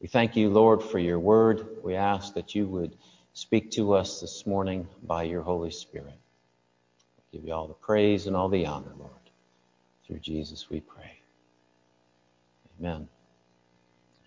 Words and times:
We 0.00 0.08
thank 0.08 0.34
you, 0.34 0.48
Lord, 0.48 0.82
for 0.82 0.98
your 0.98 1.18
word. 1.18 1.66
We 1.82 1.94
ask 1.94 2.32
that 2.34 2.54
you 2.54 2.66
would 2.68 2.96
speak 3.34 3.70
to 3.72 3.92
us 3.92 4.20
this 4.20 4.46
morning 4.46 4.88
by 5.02 5.24
your 5.24 5.42
Holy 5.42 5.70
Spirit. 5.70 6.14
We 7.32 7.38
give 7.38 7.46
you 7.46 7.52
all 7.52 7.68
the 7.68 7.74
praise 7.74 8.26
and 8.26 8.34
all 8.34 8.48
the 8.48 8.64
honor, 8.64 8.92
Lord. 8.98 9.10
Through 10.06 10.20
Jesus 10.20 10.70
we 10.70 10.80
pray. 10.80 11.18
Amen. 12.78 13.06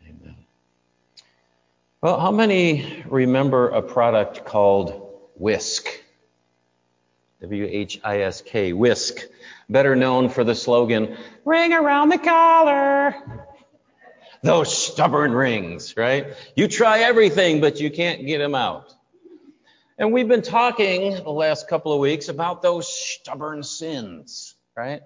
Amen. 0.07 0.36
Well, 2.01 2.19
how 2.19 2.31
many 2.31 3.03
remember 3.08 3.69
a 3.69 3.81
product 3.81 4.46
called 4.46 5.12
Whisk? 5.35 5.87
W 7.42 7.67
H 7.69 7.99
I 8.03 8.19
S 8.19 8.42
K, 8.42 8.74
Whisk. 8.74 9.24
Better 9.69 9.96
known 9.96 10.29
for 10.29 10.44
the 10.44 10.55
slogan, 10.55 11.17
Ring 11.46 11.74
around 11.74 12.10
the 12.10 12.19
collar. 12.19 13.47
Those 14.44 14.78
stubborn 14.78 15.31
rings, 15.31 15.96
right? 15.96 16.34
You 16.53 16.67
try 16.67 16.99
everything, 16.99 17.62
but 17.62 17.80
you 17.80 17.90
can't 17.90 18.26
get 18.26 18.40
them 18.40 18.55
out. 18.55 18.94
And 19.98 20.12
we've 20.12 20.27
been 20.27 20.41
talking 20.41 21.16
the 21.16 21.30
last 21.30 21.70
couple 21.70 21.94
of 21.94 21.99
weeks 21.99 22.27
about 22.27 22.62
those 22.62 22.85
stubborn 22.94 23.63
sins, 23.63 24.55
right? 24.76 25.02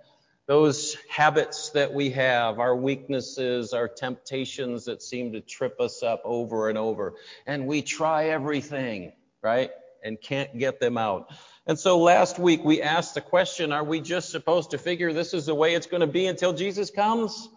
Those 0.47 0.97
habits 1.07 1.69
that 1.71 1.93
we 1.93 2.09
have, 2.11 2.57
our 2.57 2.75
weaknesses, 2.75 3.73
our 3.73 3.87
temptations 3.87 4.85
that 4.85 5.03
seem 5.03 5.33
to 5.33 5.41
trip 5.41 5.79
us 5.79 6.01
up 6.01 6.23
over 6.25 6.69
and 6.69 6.77
over. 6.77 7.13
And 7.45 7.67
we 7.67 7.83
try 7.83 8.29
everything, 8.29 9.11
right? 9.43 9.69
And 10.03 10.19
can't 10.19 10.57
get 10.57 10.79
them 10.79 10.97
out. 10.97 11.31
And 11.67 11.77
so 11.77 11.99
last 11.99 12.39
week 12.39 12.63
we 12.63 12.81
asked 12.81 13.13
the 13.13 13.21
question 13.21 13.71
are 13.71 13.83
we 13.83 14.01
just 14.01 14.31
supposed 14.31 14.71
to 14.71 14.79
figure 14.79 15.13
this 15.13 15.35
is 15.35 15.45
the 15.45 15.53
way 15.53 15.75
it's 15.75 15.85
going 15.85 16.01
to 16.01 16.07
be 16.07 16.25
until 16.25 16.53
Jesus 16.53 16.89
comes? 16.89 17.49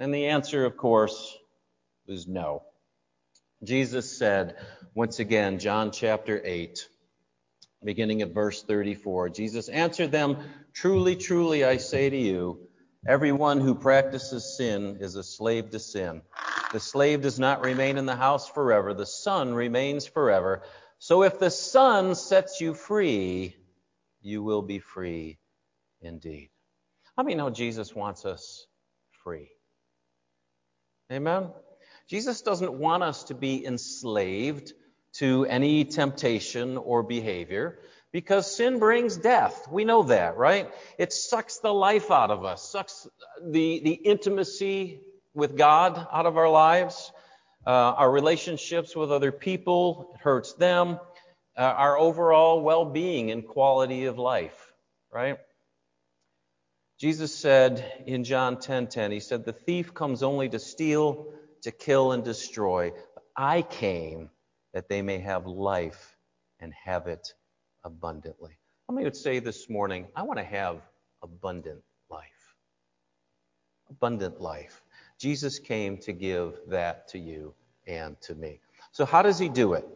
And 0.00 0.14
the 0.14 0.28
answer, 0.28 0.64
of 0.64 0.78
course, 0.78 1.36
is 2.08 2.26
no. 2.26 2.62
Jesus 3.62 4.16
said, 4.16 4.56
once 4.94 5.18
again, 5.18 5.58
John 5.58 5.90
chapter 5.90 6.40
8, 6.42 6.88
beginning 7.84 8.22
at 8.22 8.32
verse 8.32 8.62
34, 8.62 9.28
Jesus 9.28 9.68
answered 9.68 10.10
them, 10.10 10.38
Truly, 10.72 11.16
truly, 11.16 11.64
I 11.64 11.76
say 11.76 12.08
to 12.08 12.16
you, 12.16 12.66
everyone 13.06 13.60
who 13.60 13.74
practices 13.74 14.56
sin 14.56 14.96
is 15.00 15.16
a 15.16 15.22
slave 15.22 15.68
to 15.72 15.78
sin. 15.78 16.22
The 16.72 16.80
slave 16.80 17.20
does 17.20 17.38
not 17.38 17.62
remain 17.62 17.98
in 17.98 18.06
the 18.06 18.16
house 18.16 18.48
forever, 18.48 18.94
the 18.94 19.04
son 19.04 19.52
remains 19.52 20.06
forever. 20.06 20.62
So 20.98 21.24
if 21.24 21.38
the 21.38 21.50
son 21.50 22.14
sets 22.14 22.58
you 22.58 22.72
free, 22.72 23.54
you 24.22 24.42
will 24.42 24.62
be 24.62 24.78
free 24.78 25.38
indeed. 26.00 26.48
How 27.18 27.22
many 27.22 27.36
know 27.36 27.50
Jesus 27.50 27.94
wants 27.94 28.24
us 28.24 28.66
free? 29.22 29.50
Amen? 31.10 31.48
Jesus 32.08 32.42
doesn't 32.42 32.72
want 32.72 33.02
us 33.02 33.24
to 33.24 33.34
be 33.34 33.64
enslaved 33.64 34.72
to 35.14 35.44
any 35.46 35.84
temptation 35.84 36.76
or 36.76 37.02
behavior 37.02 37.78
because 38.12 38.56
sin 38.56 38.78
brings 38.78 39.16
death. 39.16 39.68
We 39.70 39.84
know 39.84 40.04
that, 40.04 40.36
right? 40.36 40.70
It 40.98 41.12
sucks 41.12 41.58
the 41.58 41.72
life 41.72 42.10
out 42.10 42.30
of 42.30 42.44
us, 42.44 42.70
sucks 42.70 43.08
the, 43.44 43.80
the 43.80 43.92
intimacy 43.92 45.00
with 45.34 45.56
God 45.56 46.06
out 46.12 46.26
of 46.26 46.36
our 46.36 46.48
lives, 46.48 47.12
uh, 47.66 47.70
our 47.70 48.10
relationships 48.10 48.96
with 48.96 49.12
other 49.12 49.32
people, 49.32 50.12
it 50.14 50.20
hurts 50.20 50.54
them, 50.54 50.98
uh, 51.56 51.62
our 51.62 51.98
overall 51.98 52.62
well 52.62 52.84
being 52.84 53.30
and 53.30 53.46
quality 53.46 54.06
of 54.06 54.18
life, 54.18 54.72
right? 55.12 55.38
Jesus 57.00 57.34
said 57.34 58.04
in 58.06 58.24
John 58.24 58.56
10:10, 58.56 58.60
10, 58.60 58.88
10, 58.88 59.10
he 59.10 59.20
said, 59.20 59.46
"The 59.46 59.54
thief 59.54 59.94
comes 59.94 60.22
only 60.22 60.50
to 60.50 60.58
steal, 60.58 61.32
to 61.62 61.70
kill 61.70 62.12
and 62.12 62.22
destroy. 62.22 62.92
I 63.34 63.62
came 63.62 64.30
that 64.74 64.90
they 64.90 65.00
may 65.00 65.18
have 65.20 65.46
life 65.46 66.18
and 66.58 66.74
have 66.74 67.06
it 67.06 67.32
abundantly." 67.84 68.58
How 68.86 68.94
many 68.94 69.04
would 69.04 69.16
say 69.16 69.38
this 69.38 69.70
morning, 69.70 70.08
I 70.14 70.24
want 70.24 70.40
to 70.40 70.44
have 70.44 70.82
abundant 71.22 71.82
life? 72.10 72.54
Abundant 73.88 74.38
life. 74.38 74.84
Jesus 75.16 75.58
came 75.58 75.96
to 75.98 76.12
give 76.12 76.60
that 76.66 77.08
to 77.08 77.18
you 77.18 77.54
and 77.86 78.20
to 78.20 78.34
me. 78.34 78.60
So 78.92 79.06
how 79.06 79.22
does 79.22 79.38
he 79.38 79.48
do 79.48 79.72
it? 79.72 79.88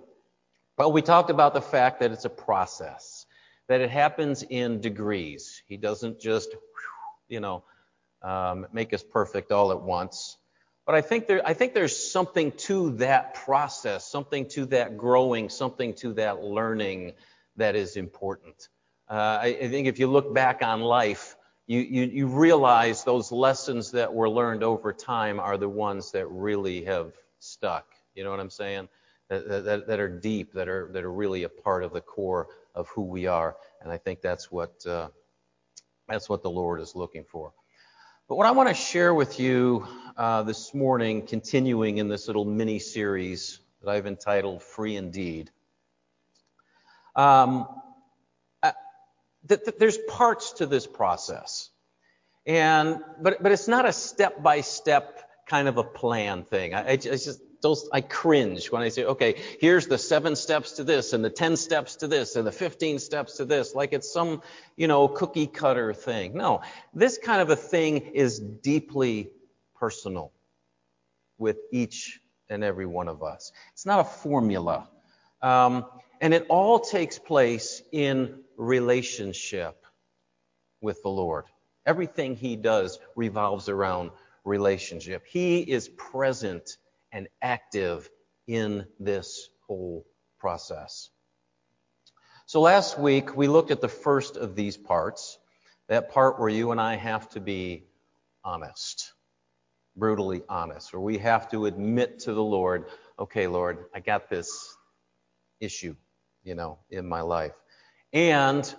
Well, 0.78 0.90
we 0.90 1.02
talked 1.02 1.28
about 1.28 1.52
the 1.52 1.60
fact 1.60 2.00
that 2.00 2.12
it's 2.12 2.24
a 2.24 2.30
process, 2.30 3.26
that 3.66 3.82
it 3.82 3.90
happens 3.90 4.42
in 4.42 4.80
degrees. 4.80 5.62
He 5.66 5.76
doesn't 5.76 6.18
just 6.18 6.56
you 7.28 7.40
know, 7.40 7.64
um, 8.22 8.66
make 8.72 8.92
us 8.92 9.02
perfect 9.02 9.52
all 9.52 9.70
at 9.70 9.82
once. 9.82 10.36
But 10.86 10.94
I 10.94 11.00
think 11.00 11.26
there, 11.26 11.46
I 11.46 11.54
think 11.54 11.72
there's 11.72 12.12
something 12.12 12.52
to 12.52 12.90
that 12.96 13.34
process, 13.34 14.06
something 14.06 14.48
to 14.50 14.66
that 14.66 14.98
growing, 14.98 15.48
something 15.48 15.94
to 15.94 16.14
that 16.14 16.42
learning 16.42 17.12
that 17.56 17.74
is 17.74 17.96
important. 17.96 18.68
Uh, 19.08 19.38
I, 19.42 19.46
I, 19.62 19.68
think 19.68 19.86
if 19.86 19.98
you 19.98 20.06
look 20.06 20.34
back 20.34 20.62
on 20.62 20.80
life, 20.80 21.36
you, 21.66 21.80
you, 21.80 22.04
you 22.04 22.26
realize 22.26 23.04
those 23.04 23.32
lessons 23.32 23.92
that 23.92 24.12
were 24.12 24.28
learned 24.28 24.62
over 24.62 24.92
time 24.92 25.40
are 25.40 25.56
the 25.56 25.68
ones 25.68 26.12
that 26.12 26.26
really 26.26 26.84
have 26.84 27.12
stuck. 27.38 27.86
You 28.14 28.24
know 28.24 28.30
what 28.30 28.40
I'm 28.40 28.50
saying? 28.50 28.88
That, 29.28 29.64
that, 29.64 29.86
that 29.86 30.00
are 30.00 30.08
deep, 30.08 30.52
that 30.52 30.68
are, 30.68 30.90
that 30.92 31.04
are 31.04 31.12
really 31.12 31.44
a 31.44 31.48
part 31.48 31.82
of 31.82 31.92
the 31.92 32.00
core 32.00 32.48
of 32.74 32.88
who 32.88 33.02
we 33.02 33.26
are. 33.26 33.56
And 33.80 33.90
I 33.90 33.96
think 33.96 34.20
that's 34.20 34.50
what, 34.50 34.86
uh, 34.86 35.08
that's 36.08 36.28
what 36.28 36.42
the 36.42 36.50
Lord 36.50 36.80
is 36.80 36.94
looking 36.94 37.24
for. 37.24 37.52
But 38.28 38.36
what 38.36 38.46
I 38.46 38.52
want 38.52 38.68
to 38.68 38.74
share 38.74 39.12
with 39.14 39.38
you 39.38 39.86
uh, 40.16 40.42
this 40.42 40.74
morning, 40.74 41.26
continuing 41.26 41.98
in 41.98 42.08
this 42.08 42.26
little 42.26 42.44
mini 42.44 42.78
series 42.78 43.60
that 43.82 43.90
I've 43.90 44.06
entitled 44.06 44.62
Free 44.62 44.96
Indeed, 44.96 45.50
um, 47.16 47.66
uh, 48.62 48.72
that, 49.44 49.64
that 49.66 49.78
there's 49.78 49.98
parts 50.08 50.52
to 50.54 50.66
this 50.66 50.86
process. 50.86 51.70
And, 52.46 53.00
but, 53.20 53.42
but 53.42 53.52
it's 53.52 53.68
not 53.68 53.86
a 53.86 53.92
step 53.92 54.42
by 54.42 54.60
step 54.60 55.20
kind 55.46 55.68
of 55.68 55.76
a 55.78 55.84
plan 55.84 56.44
thing. 56.44 56.74
I, 56.74 56.92
I 56.92 56.96
just, 56.96 57.40
those, 57.64 57.88
I 57.92 58.02
cringe 58.02 58.70
when 58.70 58.82
I 58.82 58.90
say, 58.90 59.04
okay, 59.04 59.34
here's 59.58 59.88
the 59.88 59.98
seven 59.98 60.36
steps 60.36 60.72
to 60.72 60.84
this 60.84 61.12
and 61.14 61.24
the 61.24 61.30
10 61.30 61.56
steps 61.56 61.96
to 61.96 62.06
this 62.06 62.36
and 62.36 62.46
the 62.46 62.52
15 62.52 63.00
steps 63.00 63.38
to 63.38 63.44
this, 63.44 63.74
like 63.74 63.92
it's 63.92 64.12
some, 64.12 64.42
you 64.76 64.86
know, 64.86 65.08
cookie 65.08 65.48
cutter 65.48 65.92
thing. 65.92 66.34
No, 66.34 66.60
this 66.92 67.18
kind 67.18 67.40
of 67.40 67.50
a 67.50 67.56
thing 67.56 67.96
is 68.14 68.38
deeply 68.38 69.30
personal 69.74 70.30
with 71.38 71.56
each 71.72 72.20
and 72.48 72.62
every 72.62 72.86
one 72.86 73.08
of 73.08 73.22
us. 73.22 73.50
It's 73.72 73.86
not 73.86 74.00
a 74.00 74.04
formula. 74.04 74.88
Um, 75.42 75.86
and 76.20 76.34
it 76.34 76.46
all 76.48 76.78
takes 76.78 77.18
place 77.18 77.82
in 77.92 78.40
relationship 78.56 79.84
with 80.80 81.02
the 81.02 81.08
Lord. 81.08 81.46
Everything 81.86 82.36
he 82.36 82.56
does 82.56 82.98
revolves 83.16 83.68
around 83.70 84.10
relationship. 84.44 85.24
He 85.26 85.60
is 85.60 85.88
present 85.88 86.76
and 87.14 87.28
active 87.40 88.10
in 88.46 88.84
this 88.98 89.48
whole 89.66 90.04
process. 90.38 91.08
So 92.44 92.60
last 92.60 92.98
week, 92.98 93.34
we 93.34 93.48
looked 93.48 93.70
at 93.70 93.80
the 93.80 93.88
first 93.88 94.36
of 94.36 94.54
these 94.54 94.76
parts, 94.76 95.38
that 95.88 96.10
part 96.10 96.38
where 96.38 96.50
you 96.50 96.72
and 96.72 96.80
I 96.80 96.96
have 96.96 97.30
to 97.30 97.40
be 97.40 97.84
honest, 98.44 99.12
brutally 99.96 100.42
honest, 100.48 100.92
where 100.92 101.00
we 101.00 101.16
have 101.18 101.50
to 101.52 101.64
admit 101.64 102.18
to 102.20 102.34
the 102.34 102.42
Lord, 102.42 102.86
okay, 103.18 103.46
Lord, 103.46 103.86
I 103.94 104.00
got 104.00 104.28
this 104.28 104.76
issue, 105.60 105.94
you 106.42 106.54
know, 106.54 106.80
in 106.90 107.08
my 107.08 107.22
life. 107.22 107.54
And 108.12 108.74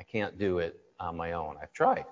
I 0.00 0.04
can't 0.04 0.38
do 0.38 0.58
it 0.58 0.78
on 0.98 1.16
my 1.16 1.32
own. 1.32 1.56
I've 1.60 1.72
tried. 1.72 2.06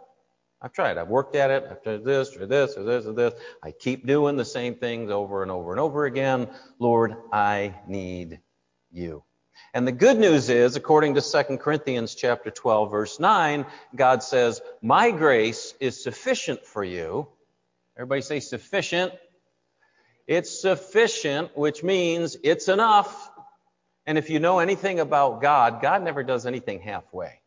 I've 0.63 0.73
tried. 0.73 0.97
I've 0.97 1.09
worked 1.09 1.35
at 1.35 1.51
it. 1.51 1.65
I've 1.69 1.83
tried 1.83 2.05
this 2.05 2.37
or 2.37 2.47
this 2.47 2.77
or 2.77 2.85
this 2.85 3.05
or 3.05 3.13
this. 3.13 3.35
I 3.63 3.73
keep 3.73 4.07
doing 4.07 4.37
the 4.37 4.45
same 4.45 4.77
things 4.77 5.11
over 5.11 5.43
and 5.43 5.51
over 5.51 5.73
and 5.73 5.81
over 5.81 6.05
again. 6.05 6.49
Lord, 6.79 7.17
I 7.33 7.75
need 7.89 8.41
you. 8.93 9.25
And 9.75 9.89
the 9.89 9.93
good 9.93 10.19
news 10.19 10.51
is, 10.51 10.77
according 10.77 11.15
to 11.15 11.21
2 11.21 11.57
Corinthians 11.57 12.15
chapter 12.15 12.51
12, 12.51 12.91
verse 12.91 13.19
9, 13.19 13.67
God 13.97 14.23
says, 14.23 14.61
My 14.83 15.11
grace 15.11 15.75
is 15.81 16.01
sufficient 16.01 16.65
for 16.65 16.85
you. 16.85 17.27
Everybody 17.97 18.23
say 18.23 18.39
sufficient. 18.39 19.13
It's 20.29 20.61
sufficient, 20.61 21.57
which 21.57 21.83
means 21.83 22.37
it's 22.45 22.69
enough. 22.69 23.31
And 24.07 24.17
if 24.17 24.31
you 24.31 24.39
know 24.39 24.61
anything 24.61 25.01
about 25.01 25.43
God, 25.43 25.83
God 25.83 26.03
never 26.03 26.23
does 26.23 26.47
anything 26.47 26.81
halfway. 26.81 27.41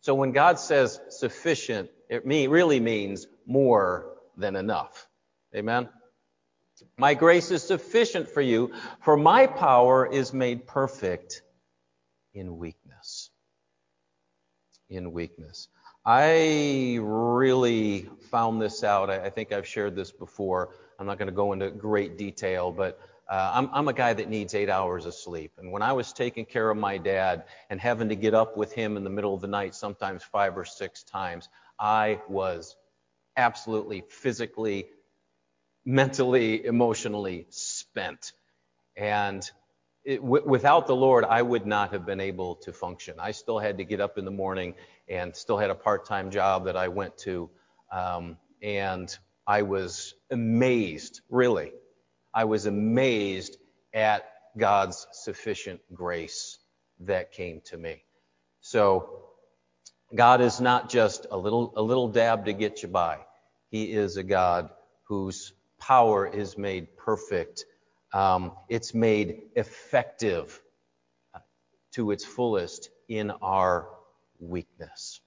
So 0.00 0.14
when 0.14 0.32
God 0.32 0.58
says 0.58 1.00
sufficient, 1.08 1.90
it 2.08 2.24
really 2.24 2.80
means 2.80 3.26
more 3.46 4.14
than 4.36 4.56
enough. 4.56 5.08
Amen? 5.54 5.88
My 6.98 7.14
grace 7.14 7.50
is 7.50 7.62
sufficient 7.62 8.28
for 8.28 8.40
you, 8.40 8.72
for 9.02 9.16
my 9.16 9.46
power 9.46 10.06
is 10.06 10.32
made 10.32 10.66
perfect 10.66 11.42
in 12.34 12.58
weakness. 12.58 13.30
In 14.88 15.12
weakness. 15.12 15.68
I 16.04 16.98
really 17.00 18.10
found 18.30 18.60
this 18.60 18.84
out. 18.84 19.08
I 19.08 19.30
think 19.30 19.52
I've 19.52 19.66
shared 19.66 19.96
this 19.96 20.10
before. 20.10 20.70
I'm 20.98 21.06
not 21.06 21.18
going 21.18 21.28
to 21.28 21.34
go 21.34 21.52
into 21.52 21.70
great 21.70 22.18
detail, 22.18 22.70
but 22.70 23.00
uh, 23.30 23.52
I'm, 23.54 23.70
I'm 23.72 23.88
a 23.88 23.92
guy 23.92 24.12
that 24.12 24.28
needs 24.28 24.54
eight 24.54 24.68
hours 24.68 25.06
of 25.06 25.14
sleep. 25.14 25.52
And 25.58 25.72
when 25.72 25.80
I 25.80 25.92
was 25.92 26.12
taking 26.12 26.44
care 26.44 26.68
of 26.70 26.76
my 26.76 26.98
dad 26.98 27.44
and 27.70 27.80
having 27.80 28.08
to 28.10 28.16
get 28.16 28.34
up 28.34 28.56
with 28.56 28.72
him 28.72 28.96
in 28.98 29.04
the 29.04 29.10
middle 29.10 29.34
of 29.34 29.40
the 29.40 29.46
night, 29.46 29.74
sometimes 29.74 30.22
five 30.22 30.58
or 30.58 30.64
six 30.64 31.02
times, 31.02 31.48
I 31.78 32.20
was 32.28 32.76
absolutely 33.36 34.04
physically, 34.08 34.86
mentally, 35.84 36.64
emotionally 36.64 37.46
spent. 37.50 38.32
And 38.96 39.48
it, 40.04 40.18
w- 40.22 40.46
without 40.46 40.86
the 40.86 40.96
Lord, 40.96 41.24
I 41.24 41.42
would 41.42 41.66
not 41.66 41.92
have 41.92 42.06
been 42.06 42.20
able 42.20 42.56
to 42.56 42.72
function. 42.72 43.16
I 43.18 43.32
still 43.32 43.58
had 43.58 43.78
to 43.78 43.84
get 43.84 44.00
up 44.00 44.18
in 44.18 44.24
the 44.24 44.30
morning 44.30 44.74
and 45.08 45.34
still 45.36 45.58
had 45.58 45.70
a 45.70 45.74
part 45.74 46.06
time 46.06 46.30
job 46.30 46.66
that 46.66 46.76
I 46.76 46.88
went 46.88 47.18
to. 47.18 47.50
Um, 47.92 48.38
and 48.62 49.16
I 49.46 49.62
was 49.62 50.14
amazed, 50.30 51.22
really. 51.30 51.72
I 52.34 52.44
was 52.44 52.66
amazed 52.66 53.58
at 53.94 54.24
God's 54.58 55.06
sufficient 55.12 55.80
grace 55.92 56.58
that 57.00 57.32
came 57.32 57.60
to 57.66 57.76
me. 57.76 58.04
So, 58.60 59.23
God 60.14 60.40
is 60.40 60.60
not 60.60 60.88
just 60.88 61.26
a 61.30 61.36
little, 61.36 61.72
a 61.76 61.82
little 61.82 62.08
dab 62.08 62.44
to 62.46 62.52
get 62.52 62.82
you 62.82 62.88
by. 62.88 63.18
He 63.70 63.92
is 63.92 64.16
a 64.16 64.22
God 64.22 64.70
whose 65.04 65.52
power 65.80 66.26
is 66.26 66.56
made 66.56 66.96
perfect. 66.96 67.64
Um, 68.12 68.52
it's 68.68 68.94
made 68.94 69.42
effective 69.56 70.60
to 71.92 72.10
its 72.10 72.24
fullest 72.24 72.90
in 73.08 73.30
our 73.30 73.88
weakness. 74.38 75.20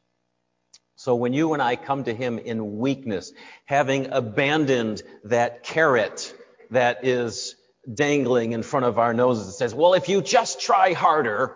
So 0.95 1.15
when 1.15 1.33
you 1.33 1.53
and 1.53 1.61
I 1.61 1.75
come 1.75 2.05
to 2.05 2.13
Him 2.13 2.39
in 2.39 2.79
weakness, 2.79 3.31
having 3.65 4.11
abandoned 4.11 5.03
that 5.25 5.63
carrot 5.63 6.33
that 6.71 7.05
is 7.05 7.55
dangling 7.93 8.53
in 8.53 8.63
front 8.63 8.85
of 8.85 8.97
our 8.99 9.13
noses 9.13 9.45
that 9.47 9.53
says, 9.53 9.75
well, 9.75 9.93
if 9.93 10.09
you 10.09 10.21
just 10.21 10.59
try 10.59 10.93
harder, 10.93 11.55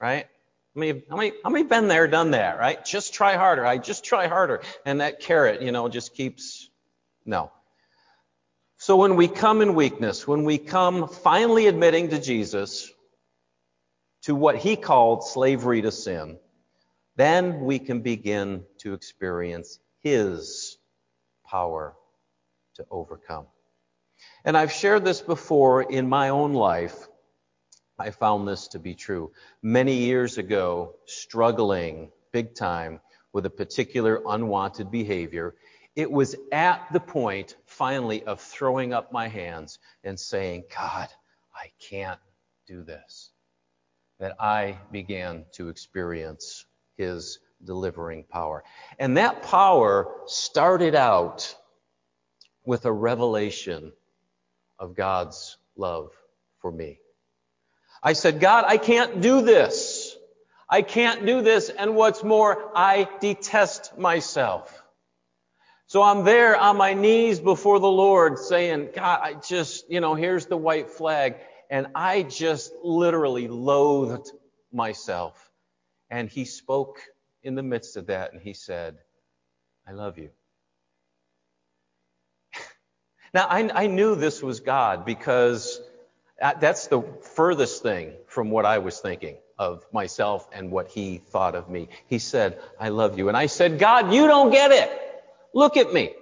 right? 0.00 0.26
How 0.74 0.80
many, 0.80 1.02
how 1.10 1.16
many, 1.16 1.32
how 1.44 1.50
many 1.50 1.64
been 1.64 1.88
there, 1.88 2.06
done 2.06 2.30
that, 2.32 2.58
right? 2.58 2.84
Just 2.84 3.12
try 3.12 3.36
harder. 3.36 3.66
I 3.66 3.78
just 3.78 4.04
try 4.04 4.28
harder. 4.28 4.62
And 4.84 5.00
that 5.00 5.20
carrot, 5.20 5.62
you 5.62 5.72
know, 5.72 5.88
just 5.88 6.14
keeps, 6.14 6.68
no. 7.24 7.50
So 8.78 8.96
when 8.96 9.16
we 9.16 9.28
come 9.28 9.62
in 9.62 9.74
weakness, 9.74 10.26
when 10.26 10.44
we 10.44 10.58
come 10.58 11.08
finally 11.08 11.66
admitting 11.66 12.10
to 12.10 12.20
Jesus, 12.20 12.90
to 14.22 14.34
what 14.34 14.56
he 14.56 14.76
called 14.76 15.24
slavery 15.24 15.82
to 15.82 15.90
sin, 15.90 16.38
then 17.16 17.60
we 17.60 17.78
can 17.78 18.00
begin 18.00 18.64
to 18.78 18.94
experience 18.94 19.78
His 20.00 20.78
power 21.44 21.94
to 22.76 22.86
overcome. 22.90 23.46
And 24.44 24.56
I've 24.56 24.72
shared 24.72 25.04
this 25.04 25.20
before 25.20 25.82
in 25.82 26.08
my 26.08 26.30
own 26.30 26.54
life. 26.54 27.08
I 28.00 28.10
found 28.10 28.48
this 28.48 28.68
to 28.68 28.78
be 28.78 28.94
true. 28.94 29.30
Many 29.62 29.94
years 29.94 30.38
ago, 30.38 30.94
struggling 31.04 32.10
big 32.32 32.54
time 32.54 33.00
with 33.34 33.44
a 33.44 33.50
particular 33.50 34.22
unwanted 34.26 34.90
behavior, 34.90 35.54
it 35.94 36.10
was 36.10 36.34
at 36.50 36.86
the 36.94 37.00
point 37.00 37.56
finally 37.66 38.24
of 38.24 38.40
throwing 38.40 38.94
up 38.94 39.12
my 39.12 39.28
hands 39.28 39.78
and 40.02 40.18
saying, 40.18 40.64
God, 40.74 41.08
I 41.54 41.72
can't 41.78 42.20
do 42.66 42.82
this, 42.82 43.32
that 44.18 44.34
I 44.40 44.78
began 44.90 45.44
to 45.52 45.68
experience 45.68 46.64
his 46.96 47.38
delivering 47.62 48.24
power. 48.24 48.64
And 48.98 49.18
that 49.18 49.42
power 49.42 50.08
started 50.24 50.94
out 50.94 51.54
with 52.64 52.86
a 52.86 52.92
revelation 52.92 53.92
of 54.78 54.94
God's 54.94 55.58
love 55.76 56.12
for 56.60 56.72
me. 56.72 56.98
I 58.02 58.14
said, 58.14 58.40
God, 58.40 58.64
I 58.66 58.78
can't 58.78 59.20
do 59.20 59.42
this. 59.42 60.16
I 60.68 60.82
can't 60.82 61.26
do 61.26 61.42
this. 61.42 61.68
And 61.68 61.96
what's 61.96 62.22
more, 62.22 62.70
I 62.74 63.08
detest 63.20 63.98
myself. 63.98 64.82
So 65.86 66.02
I'm 66.02 66.24
there 66.24 66.56
on 66.56 66.76
my 66.76 66.94
knees 66.94 67.40
before 67.40 67.80
the 67.80 67.90
Lord 67.90 68.38
saying, 68.38 68.90
God, 68.94 69.20
I 69.22 69.34
just, 69.34 69.90
you 69.90 70.00
know, 70.00 70.14
here's 70.14 70.46
the 70.46 70.56
white 70.56 70.88
flag. 70.88 71.36
And 71.68 71.88
I 71.94 72.22
just 72.22 72.72
literally 72.84 73.48
loathed 73.48 74.30
myself. 74.72 75.50
And 76.08 76.28
he 76.28 76.44
spoke 76.44 77.00
in 77.42 77.56
the 77.56 77.62
midst 77.62 77.96
of 77.96 78.06
that 78.06 78.32
and 78.32 78.40
he 78.40 78.54
said, 78.54 78.98
I 79.86 79.92
love 79.92 80.16
you. 80.16 80.30
now, 83.34 83.46
I, 83.46 83.68
I 83.74 83.86
knew 83.88 84.14
this 84.14 84.42
was 84.42 84.60
God 84.60 85.04
because 85.04 85.80
Uh, 86.40 86.54
that's 86.54 86.86
the 86.86 87.02
furthest 87.34 87.82
thing 87.82 88.14
from 88.26 88.50
what 88.50 88.64
I 88.64 88.78
was 88.78 88.98
thinking 89.00 89.36
of 89.58 89.84
myself 89.92 90.48
and 90.52 90.70
what 90.70 90.88
he 90.88 91.18
thought 91.18 91.54
of 91.54 91.68
me. 91.68 91.88
He 92.06 92.18
said, 92.18 92.58
I 92.80 92.88
love 92.88 93.18
you. 93.18 93.28
And 93.28 93.36
I 93.36 93.46
said, 93.46 93.78
God, 93.78 94.14
you 94.14 94.26
don't 94.26 94.50
get 94.50 94.70
it. 94.70 94.90
Look 95.52 95.76
at 95.76 95.92
me. 95.92 96.14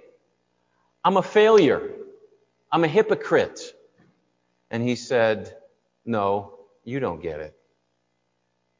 I'm 1.03 1.15
a 1.17 1.23
failure. 1.23 1.89
I'm 2.71 2.83
a 2.83 2.87
hypocrite. 2.87 3.61
And 4.69 4.83
he 4.83 4.95
said, 4.95 5.55
No, 6.05 6.59
you 6.83 6.99
don't 6.99 7.21
get 7.21 7.39
it. 7.39 7.55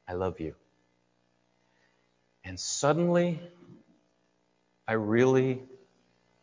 I 0.07 0.13
love 0.13 0.39
you. 0.39 0.55
And 2.43 2.59
suddenly, 2.59 3.39
I 4.87 4.93
really 4.93 5.61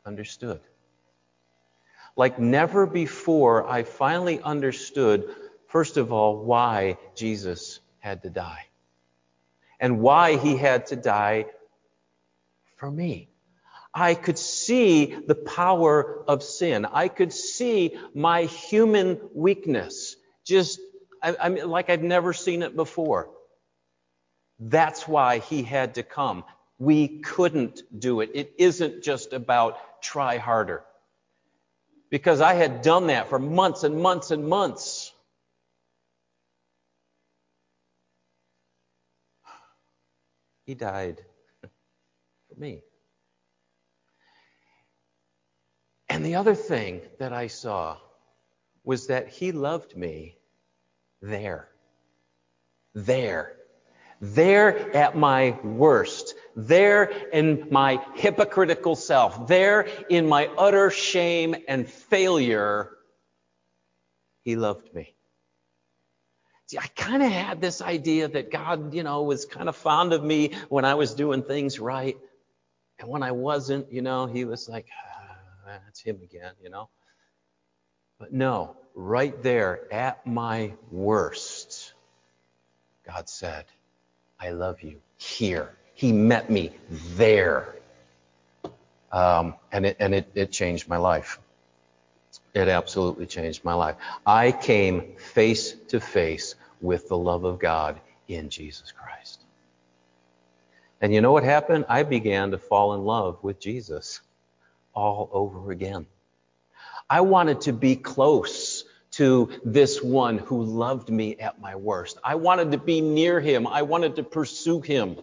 understood. 0.06 0.60
Like 2.16 2.38
never 2.38 2.86
before, 2.86 3.68
I 3.68 3.82
finally 3.82 4.40
understood, 4.40 5.28
first 5.68 5.98
of 5.98 6.12
all, 6.12 6.38
why 6.38 6.96
Jesus 7.14 7.80
had 7.98 8.22
to 8.22 8.30
die. 8.30 8.66
And 9.78 10.00
why 10.00 10.36
he 10.36 10.56
had 10.56 10.86
to 10.86 10.96
die 10.96 11.46
for 12.76 12.90
me. 12.90 13.28
I 13.92 14.14
could 14.14 14.38
see 14.38 15.14
the 15.26 15.34
power 15.34 16.24
of 16.28 16.42
sin. 16.42 16.86
I 16.86 17.08
could 17.08 17.32
see 17.32 17.98
my 18.14 18.44
human 18.44 19.20
weakness. 19.34 20.16
Just, 20.44 20.80
I, 21.22 21.36
I 21.40 21.48
mean, 21.50 21.68
like 21.68 21.90
I've 21.90 22.02
never 22.02 22.32
seen 22.32 22.62
it 22.62 22.76
before. 22.76 23.30
That's 24.58 25.06
why 25.06 25.38
he 25.38 25.62
had 25.62 25.94
to 25.96 26.02
come. 26.02 26.44
We 26.78 27.20
couldn't 27.20 27.82
do 27.98 28.20
it. 28.20 28.30
It 28.34 28.54
isn't 28.58 29.02
just 29.02 29.32
about 29.32 30.02
try 30.02 30.38
harder. 30.38 30.84
Because 32.10 32.40
I 32.40 32.54
had 32.54 32.82
done 32.82 33.08
that 33.08 33.28
for 33.28 33.38
months 33.38 33.82
and 33.84 34.00
months 34.00 34.30
and 34.30 34.48
months. 34.48 35.12
He 40.64 40.74
died 40.74 41.24
for 41.60 42.58
me. 42.58 42.82
And 46.08 46.24
the 46.24 46.36
other 46.36 46.54
thing 46.54 47.02
that 47.18 47.32
I 47.32 47.48
saw 47.48 47.98
was 48.84 49.08
that 49.08 49.28
he 49.28 49.52
loved 49.52 49.96
me 49.96 50.38
there. 51.20 51.68
There 52.94 53.56
there 54.20 54.96
at 54.96 55.16
my 55.16 55.58
worst, 55.62 56.34
there 56.56 57.04
in 57.32 57.68
my 57.70 58.02
hypocritical 58.14 58.96
self, 58.96 59.46
there 59.46 59.82
in 60.08 60.26
my 60.26 60.46
utter 60.56 60.90
shame 60.90 61.54
and 61.68 61.88
failure, 61.88 62.90
he 64.42 64.56
loved 64.56 64.92
me. 64.94 65.14
See, 66.66 66.78
I 66.78 66.86
kind 66.96 67.22
of 67.22 67.30
had 67.30 67.60
this 67.60 67.80
idea 67.80 68.26
that 68.26 68.50
God, 68.50 68.92
you 68.92 69.04
know, 69.04 69.22
was 69.22 69.44
kind 69.44 69.68
of 69.68 69.76
fond 69.76 70.12
of 70.12 70.24
me 70.24 70.54
when 70.68 70.84
I 70.84 70.94
was 70.94 71.14
doing 71.14 71.42
things 71.42 71.78
right. 71.78 72.16
And 72.98 73.08
when 73.08 73.22
I 73.22 73.32
wasn't, 73.32 73.92
you 73.92 74.02
know, 74.02 74.26
he 74.26 74.44
was 74.44 74.68
like, 74.68 74.86
ah, 74.90 75.78
that's 75.84 76.00
him 76.00 76.18
again, 76.22 76.52
you 76.62 76.70
know. 76.70 76.88
But 78.18 78.32
no, 78.32 78.76
right 78.94 79.40
there 79.42 79.92
at 79.92 80.26
my 80.26 80.72
worst, 80.90 81.92
God 83.06 83.28
said, 83.28 83.66
I 84.40 84.50
love 84.50 84.82
you 84.82 85.00
here. 85.18 85.76
He 85.96 86.12
met 86.12 86.50
me 86.50 86.72
there. 87.16 87.74
Um, 89.10 89.54
and 89.72 89.86
it, 89.86 89.96
and 89.98 90.14
it, 90.14 90.30
it 90.34 90.52
changed 90.52 90.88
my 90.88 90.98
life. 90.98 91.40
It 92.52 92.68
absolutely 92.68 93.24
changed 93.24 93.64
my 93.64 93.72
life. 93.72 93.96
I 94.26 94.52
came 94.52 95.16
face 95.16 95.72
to 95.88 95.98
face 95.98 96.54
with 96.82 97.08
the 97.08 97.16
love 97.16 97.44
of 97.44 97.58
God 97.58 97.98
in 98.28 98.50
Jesus 98.50 98.92
Christ. 98.92 99.40
And 101.00 101.14
you 101.14 101.22
know 101.22 101.32
what 101.32 101.44
happened? 101.44 101.86
I 101.88 102.02
began 102.02 102.50
to 102.50 102.58
fall 102.58 102.92
in 102.92 103.02
love 103.04 103.42
with 103.42 103.58
Jesus 103.58 104.20
all 104.94 105.30
over 105.32 105.70
again. 105.70 106.04
I 107.08 107.22
wanted 107.22 107.62
to 107.62 107.72
be 107.72 107.96
close 107.96 108.84
to 109.12 109.48
this 109.64 110.02
one 110.02 110.36
who 110.36 110.62
loved 110.62 111.08
me 111.08 111.36
at 111.36 111.58
my 111.58 111.74
worst. 111.76 112.18
I 112.22 112.34
wanted 112.34 112.72
to 112.72 112.78
be 112.78 113.00
near 113.00 113.40
him. 113.40 113.66
I 113.66 113.80
wanted 113.80 114.16
to 114.16 114.22
pursue 114.22 114.82
him. 114.82 115.16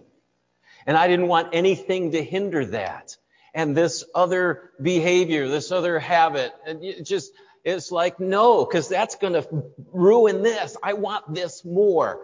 And 0.85 0.97
I 0.97 1.07
didn't 1.07 1.27
want 1.27 1.49
anything 1.53 2.11
to 2.11 2.23
hinder 2.23 2.65
that. 2.67 3.17
and 3.53 3.77
this 3.77 4.03
other 4.15 4.71
behavior, 4.81 5.47
this 5.47 5.71
other 5.71 5.99
habit. 5.99 6.53
And 6.65 6.83
it 6.83 7.03
just, 7.05 7.31
it's 7.63 7.91
like, 7.91 8.19
no, 8.19 8.65
because 8.65 8.89
that's 8.89 9.15
going 9.15 9.33
to 9.33 9.47
ruin 9.91 10.41
this. 10.41 10.75
I 10.81 10.93
want 10.93 11.33
this 11.33 11.63
more. 11.63 12.19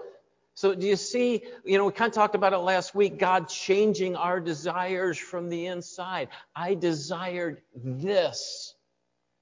So 0.56 0.76
do 0.76 0.86
you 0.88 0.96
see, 0.96 1.44
you 1.64 1.78
know, 1.78 1.86
we 1.86 1.94
kind 1.94 2.10
of 2.10 2.16
talked 2.16 2.36
about 2.36 2.52
it 2.54 2.58
last 2.58 2.94
week, 2.94 3.18
God 3.18 3.48
changing 3.48 4.16
our 4.16 4.40
desires 4.42 5.18
from 5.18 5.50
the 5.50 5.68
inside. 5.68 6.30
I 6.56 6.74
desired 6.74 7.62
this 7.76 8.74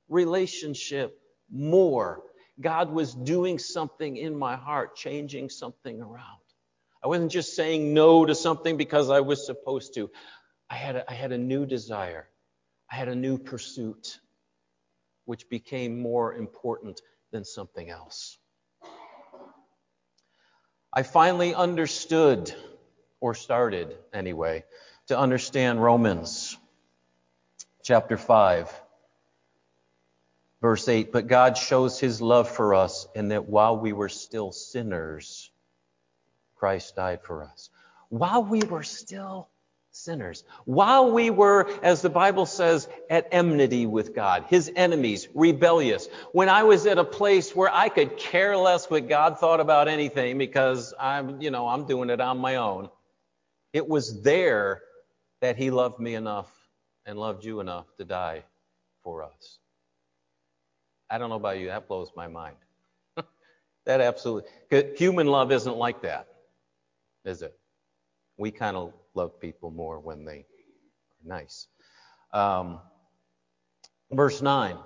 relationship 0.10 1.20
more. 1.50 2.22
God 2.60 2.92
was 2.92 3.16
doing 3.16 3.58
something 3.58 4.18
in 4.18 4.38
my 4.38 4.58
heart, 4.58 4.96
changing 4.96 5.50
something 5.50 6.02
around. 6.02 6.40
I 7.04 7.08
wasn't 7.08 7.32
just 7.32 7.56
saying 7.56 7.94
no 7.94 8.26
to 8.26 8.36
something 8.36 8.78
because 8.78 9.10
I 9.10 9.20
was 9.20 9.46
supposed 9.46 9.94
to. 9.96 10.10
I 10.70 10.76
had 10.76 10.96
a, 10.96 11.10
I 11.10 11.14
had 11.14 11.32
a 11.32 11.38
new 11.38 11.66
desire. 11.66 12.28
I 12.92 12.96
had 12.96 13.08
a 13.08 13.16
new 13.16 13.38
pursuit, 13.38 14.20
which 15.26 15.50
became 15.50 16.02
more 16.02 16.34
important 16.34 17.02
than 17.32 17.44
something 17.44 17.90
else. 17.90 18.38
I 20.94 21.04
finally 21.04 21.54
understood, 21.54 22.54
or 23.20 23.36
started 23.36 23.96
anyway, 24.14 24.64
to 25.08 25.18
understand 25.18 25.84
Romans 25.84 26.58
chapter 27.84 28.18
5, 28.18 28.82
verse 30.62 30.88
8. 30.88 31.12
But 31.12 31.28
God 31.28 31.58
shows 31.58 32.00
his 32.00 32.22
love 32.22 32.50
for 32.50 32.74
us 32.74 33.08
in 33.16 33.30
that 33.30 33.48
while 33.48 33.78
we 33.78 33.94
were 33.94 34.10
still 34.10 34.52
sinners, 34.52 35.52
Christ 36.58 36.96
died 36.96 37.22
for 37.24 37.44
us. 37.44 37.70
While 38.10 38.44
we 38.44 38.62
were 38.62 38.84
still 38.84 39.50
sinners. 39.98 40.44
While 40.66 41.12
we 41.12 41.30
were, 41.30 41.70
as 41.82 42.02
the 42.02 42.10
Bible 42.10 42.46
says, 42.46 42.88
at 43.10 43.28
enmity 43.32 43.86
with 43.86 44.14
God, 44.14 44.46
his 44.48 44.72
enemies, 44.76 45.28
rebellious, 45.34 46.08
when 46.32 46.50
I 46.50 46.64
was 46.64 46.86
at 46.86 46.98
a 46.98 47.04
place 47.04 47.56
where 47.56 47.74
I 47.74 47.90
could 47.90 48.18
care 48.18 48.56
less 48.56 48.90
what 48.90 49.10
God 49.10 49.40
thought 49.40 49.60
about 49.60 49.88
anything 49.88 50.38
because 50.38 50.94
I'm, 51.00 51.42
you 51.42 51.52
know, 51.52 51.68
I'm 51.68 51.86
doing 51.86 52.10
it 52.10 52.22
on 52.22 52.38
my 52.38 52.56
own, 52.56 52.90
it 53.74 53.88
was 53.88 54.22
there 54.22 54.84
that 55.42 55.58
he 55.58 55.72
loved 55.72 56.00
me 56.00 56.16
enough 56.16 56.52
and 57.06 57.18
loved 57.18 57.44
you 57.44 57.60
enough 57.60 57.86
to 57.98 58.06
die 58.06 58.44
for 59.04 59.24
us. 59.24 59.58
I 61.10 61.18
don't 61.18 61.30
know 61.30 61.36
about 61.36 61.60
you, 61.60 61.68
that 61.68 61.88
blows 61.88 62.12
my 62.16 62.28
mind. 62.28 62.56
that 63.86 64.02
absolutely, 64.02 64.50
human 64.96 65.28
love 65.28 65.52
isn't 65.52 65.78
like 65.78 66.02
that, 66.02 66.28
is 67.28 67.42
it? 67.42 67.60
We 68.38 68.52
kind 68.52 68.78
of 68.78 68.94
love 69.14 69.40
people 69.40 69.70
more 69.70 70.00
when 70.00 70.24
they 70.24 70.40
are 70.40 71.26
nice. 71.26 71.68
Um, 72.34 72.80
verse 74.12 74.42
9. 74.42 74.78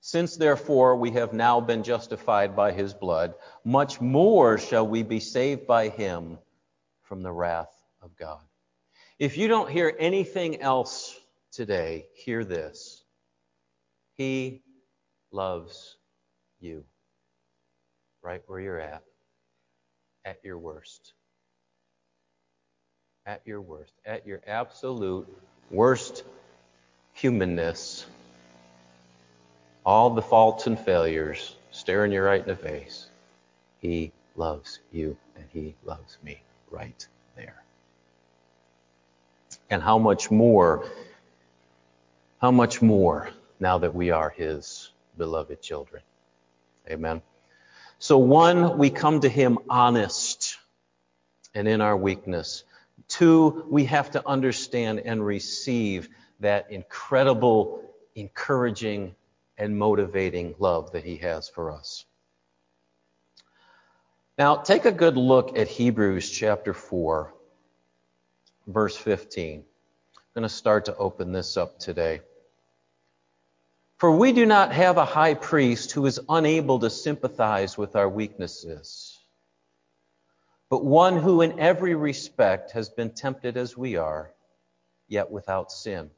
Since 0.00 0.36
therefore 0.36 0.96
we 0.96 1.10
have 1.12 1.32
now 1.32 1.60
been 1.60 1.82
justified 1.82 2.56
by 2.56 2.72
his 2.72 2.94
blood, 2.94 3.34
much 3.64 4.00
more 4.00 4.58
shall 4.58 4.86
we 4.86 5.02
be 5.02 5.20
saved 5.20 5.66
by 5.66 5.88
him 5.88 6.38
from 7.02 7.22
the 7.22 7.32
wrath 7.32 7.74
of 8.02 8.16
God. 8.16 8.40
If 9.18 9.36
you 9.36 9.48
don't 9.48 9.70
hear 9.70 9.94
anything 9.98 10.60
else 10.60 11.18
today, 11.52 12.06
hear 12.14 12.44
this. 12.44 13.04
He 14.14 14.62
loves 15.30 15.96
you 16.60 16.84
right 18.22 18.42
where 18.46 18.60
you're 18.60 18.80
at, 18.80 19.02
at 20.24 20.38
your 20.44 20.58
worst 20.58 21.14
at 23.28 23.42
your 23.44 23.60
worst, 23.60 23.92
at 24.06 24.26
your 24.26 24.40
absolute 24.46 25.28
worst 25.70 26.24
humanness, 27.12 28.06
all 29.84 30.08
the 30.08 30.22
faults 30.22 30.66
and 30.66 30.78
failures 30.78 31.54
staring 31.70 32.10
you 32.10 32.22
right 32.22 32.40
in 32.40 32.48
the 32.48 32.56
face, 32.56 33.08
He 33.80 34.12
loves 34.34 34.80
you 34.92 35.14
and 35.36 35.44
He 35.52 35.74
loves 35.84 36.16
me 36.24 36.40
right 36.70 37.06
there. 37.36 37.62
And 39.68 39.82
how 39.82 39.98
much 39.98 40.30
more, 40.30 40.88
how 42.40 42.50
much 42.50 42.80
more 42.80 43.28
now 43.60 43.76
that 43.76 43.94
we 43.94 44.10
are 44.10 44.30
His 44.30 44.90
beloved 45.18 45.60
children. 45.60 46.02
Amen. 46.88 47.20
So, 47.98 48.16
one, 48.16 48.78
we 48.78 48.88
come 48.88 49.20
to 49.20 49.28
Him 49.28 49.58
honest 49.68 50.56
and 51.54 51.68
in 51.68 51.82
our 51.82 51.96
weakness. 51.96 52.64
Two, 53.06 53.64
we 53.70 53.84
have 53.84 54.10
to 54.12 54.28
understand 54.28 55.00
and 55.00 55.24
receive 55.24 56.08
that 56.40 56.70
incredible, 56.70 57.82
encouraging, 58.14 59.14
and 59.56 59.78
motivating 59.78 60.54
love 60.58 60.92
that 60.92 61.04
He 61.04 61.16
has 61.18 61.48
for 61.48 61.70
us. 61.70 62.04
Now, 64.36 64.56
take 64.56 64.84
a 64.84 64.92
good 64.92 65.16
look 65.16 65.58
at 65.58 65.68
Hebrews 65.68 66.30
chapter 66.30 66.72
4, 66.72 67.34
verse 68.66 68.96
15. 68.96 69.64
I'm 70.16 70.22
going 70.34 70.42
to 70.42 70.48
start 70.48 70.84
to 70.84 70.96
open 70.96 71.32
this 71.32 71.56
up 71.56 71.78
today. 71.78 72.20
For 73.96 74.16
we 74.16 74.32
do 74.32 74.46
not 74.46 74.72
have 74.72 74.96
a 74.96 75.04
high 75.04 75.34
priest 75.34 75.90
who 75.90 76.06
is 76.06 76.20
unable 76.28 76.78
to 76.78 76.90
sympathize 76.90 77.76
with 77.76 77.96
our 77.96 78.08
weaknesses 78.08 79.07
but 80.70 80.84
one 80.84 81.18
who 81.18 81.40
in 81.40 81.58
every 81.58 81.94
respect 81.94 82.72
has 82.72 82.88
been 82.88 83.10
tempted 83.10 83.56
as 83.56 83.76
we 83.76 83.96
are, 83.96 84.32
yet 85.08 85.30
without 85.30 85.72
sin. 85.72 86.10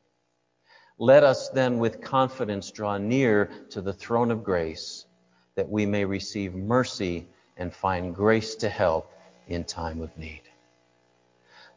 Let 0.98 1.22
us 1.22 1.48
then 1.50 1.78
with 1.78 2.02
confidence 2.02 2.70
draw 2.70 2.98
near 2.98 3.50
to 3.70 3.80
the 3.80 3.92
throne 3.92 4.30
of 4.30 4.44
grace, 4.44 5.06
that 5.54 5.68
we 5.68 5.86
may 5.86 6.04
receive 6.04 6.54
mercy 6.54 7.26
and 7.56 7.72
find 7.72 8.14
grace 8.14 8.54
to 8.56 8.68
help 8.68 9.12
in 9.48 9.64
time 9.64 10.02
of 10.02 10.16
need. 10.18 10.42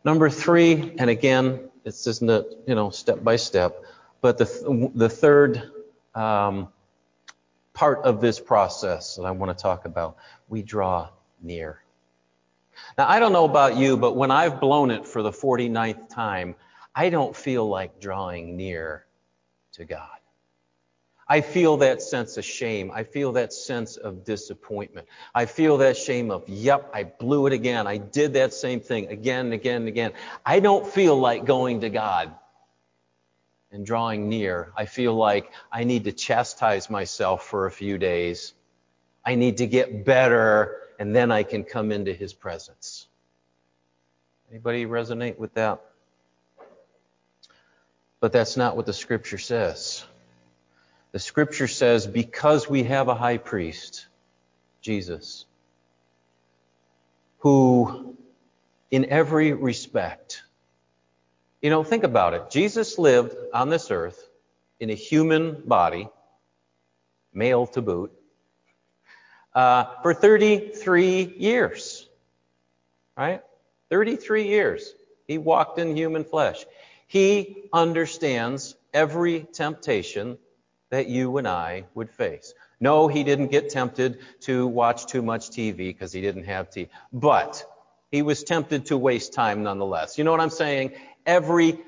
Number 0.04 0.30
three, 0.30 0.94
and 0.98 1.10
again, 1.10 1.70
it's 1.86 2.06
isn't 2.08 2.30
it, 2.30 2.58
you 2.68 2.76
know, 2.76 2.90
step 2.90 3.24
by 3.24 3.36
step, 3.36 3.84
but 4.22 4.38
the, 4.38 4.92
the 4.96 5.10
third 5.10 5.72
um, 6.16 6.70
part 7.74 8.00
of 8.00 8.20
this 8.20 8.40
process 8.40 9.16
that 9.16 9.24
I 9.24 9.32
want 9.32 9.58
to 9.58 9.62
talk 9.62 9.86
about, 9.86 10.18
we 10.50 10.62
draw 10.62 11.10
near. 11.42 11.83
Now, 12.98 13.08
I 13.08 13.20
don't 13.20 13.34
know 13.34 13.46
about 13.46 13.78
you, 13.78 13.98
but 13.98 14.16
when 14.16 14.32
I've 14.32 14.60
blown 14.60 14.92
it 14.92 15.06
for 15.08 15.22
the 15.22 15.32
49th 15.32 16.10
time, 16.10 16.56
I 16.96 17.10
don't 17.10 17.36
feel 17.36 17.68
like 17.68 18.00
drawing 18.00 18.56
near 18.56 19.06
to 19.74 19.86
God. 19.86 20.10
I 21.28 21.42
feel 21.42 21.78
that 21.78 22.02
sense 22.02 22.38
of 22.38 22.46
shame. 22.46 22.92
I 22.94 23.04
feel 23.04 23.32
that 23.32 23.54
sense 23.54 23.98
of 23.98 24.24
disappointment. 24.26 25.08
I 25.34 25.46
feel 25.46 25.78
that 25.78 25.98
shame 25.98 26.30
of, 26.30 26.48
yep, 26.48 26.92
I 26.94 27.06
blew 27.06 27.48
it 27.48 27.54
again. 27.54 27.88
I 27.88 27.98
did 27.98 28.34
that 28.34 28.54
same 28.54 28.80
thing 28.80 29.08
again 29.08 29.46
and 29.46 29.54
again 29.54 29.78
and 29.78 29.88
again. 29.88 30.12
I 30.46 30.60
don't 30.60 30.86
feel 30.86 31.18
like 31.18 31.46
going 31.46 31.82
to 31.82 31.90
God 31.90 32.36
and 33.72 33.86
drawing 33.86 34.30
near. 34.30 34.74
I 34.78 34.86
feel 34.86 35.16
like 35.16 35.52
I 35.72 35.84
need 35.86 36.04
to 36.04 36.12
chastise 36.12 36.90
myself 36.90 37.48
for 37.48 37.66
a 37.66 37.72
few 37.72 37.98
days. 37.98 38.54
I 39.26 39.36
need 39.36 39.58
to 39.58 39.66
get 39.66 40.06
better 40.06 40.83
and 41.00 41.16
then 41.16 41.32
I 41.32 41.44
can 41.44 41.64
come 41.64 41.92
into 41.92 42.14
his 42.14 42.34
presence. 42.34 43.08
Anybody 44.50 44.86
resonate 44.86 45.38
with 45.38 45.54
that? 45.56 45.82
But 48.20 48.32
that's 48.32 48.56
not 48.56 48.78
what 48.78 48.86
the 48.86 48.94
scripture 48.94 49.38
says. 49.38 50.06
The 51.12 51.20
scripture 51.20 51.68
says, 51.68 52.08
because 52.08 52.70
we 52.70 52.84
have 52.84 53.08
a 53.08 53.16
high 53.16 53.38
priest, 53.38 54.08
Jesus, 54.82 55.46
who 57.40 58.16
in 58.92 59.06
every 59.06 59.54
respect, 59.54 60.44
you 61.62 61.70
know, 61.70 61.84
think 61.84 62.04
about 62.04 62.34
it. 62.34 62.50
Jesus 62.50 62.98
lived 62.98 63.36
on 63.54 63.70
this 63.70 63.92
earth 63.92 64.30
in 64.80 64.90
a 64.90 64.96
human 64.96 65.62
body, 65.66 66.08
male 67.34 67.68
to 67.68 67.82
boot, 67.82 68.12
uh, 69.56 69.86
for 70.02 70.14
33 70.14 71.36
years. 71.38 72.08
Right? 73.18 73.42
33 73.90 74.48
years. 74.48 74.94
He 75.28 75.38
walked 75.38 75.80
in 75.80 75.96
human 75.96 76.24
flesh. 76.24 76.66
He 77.08 77.70
understands 77.72 78.76
every 78.94 79.42
temptation 79.54 80.38
that 80.90 81.08
you 81.08 81.38
and 81.38 81.48
I 81.48 81.86
would 81.96 82.10
face. 82.10 82.54
No, 82.80 83.08
he 83.08 83.24
didn't 83.24 83.48
get 83.48 83.70
tempted 83.70 84.20
to 84.42 84.68
watch 84.68 85.06
too 85.06 85.22
much 85.22 85.50
TV 85.50 85.78
because 85.78 86.12
he 86.12 86.22
didn't 86.22 86.44
have 86.44 86.70
TV. 86.70 86.90
But 87.12 87.64
he 88.12 88.22
was 88.22 88.44
tempted 88.44 88.88
to 88.88 88.98
waste 88.98 89.34
time 89.34 89.64
nonetheless. 89.64 90.18
You 90.18 90.24
know 90.24 90.32
what 90.32 90.42
I'm 90.42 90.50
saying? 90.50 90.94
Every 91.26 91.80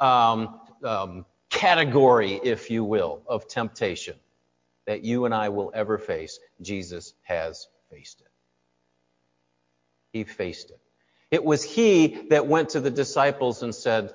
um, 0.00 0.60
um, 0.82 1.26
category, 1.50 2.40
if 2.42 2.70
you 2.70 2.84
will, 2.84 3.22
of 3.26 3.48
temptation 3.48 4.16
that 4.86 5.02
you 5.02 5.24
and 5.24 5.34
I 5.34 5.48
will 5.48 5.70
ever 5.74 5.98
face, 5.98 6.38
Jesus 6.60 7.14
has 7.22 7.68
faced 7.90 8.20
it. 8.20 8.28
He 10.12 10.24
faced 10.24 10.70
it. 10.70 10.80
It 11.30 11.44
was 11.44 11.64
he 11.64 12.28
that 12.30 12.46
went 12.46 12.70
to 12.70 12.80
the 12.80 12.90
disciples 12.90 13.62
and 13.62 13.74
said, 13.74 14.14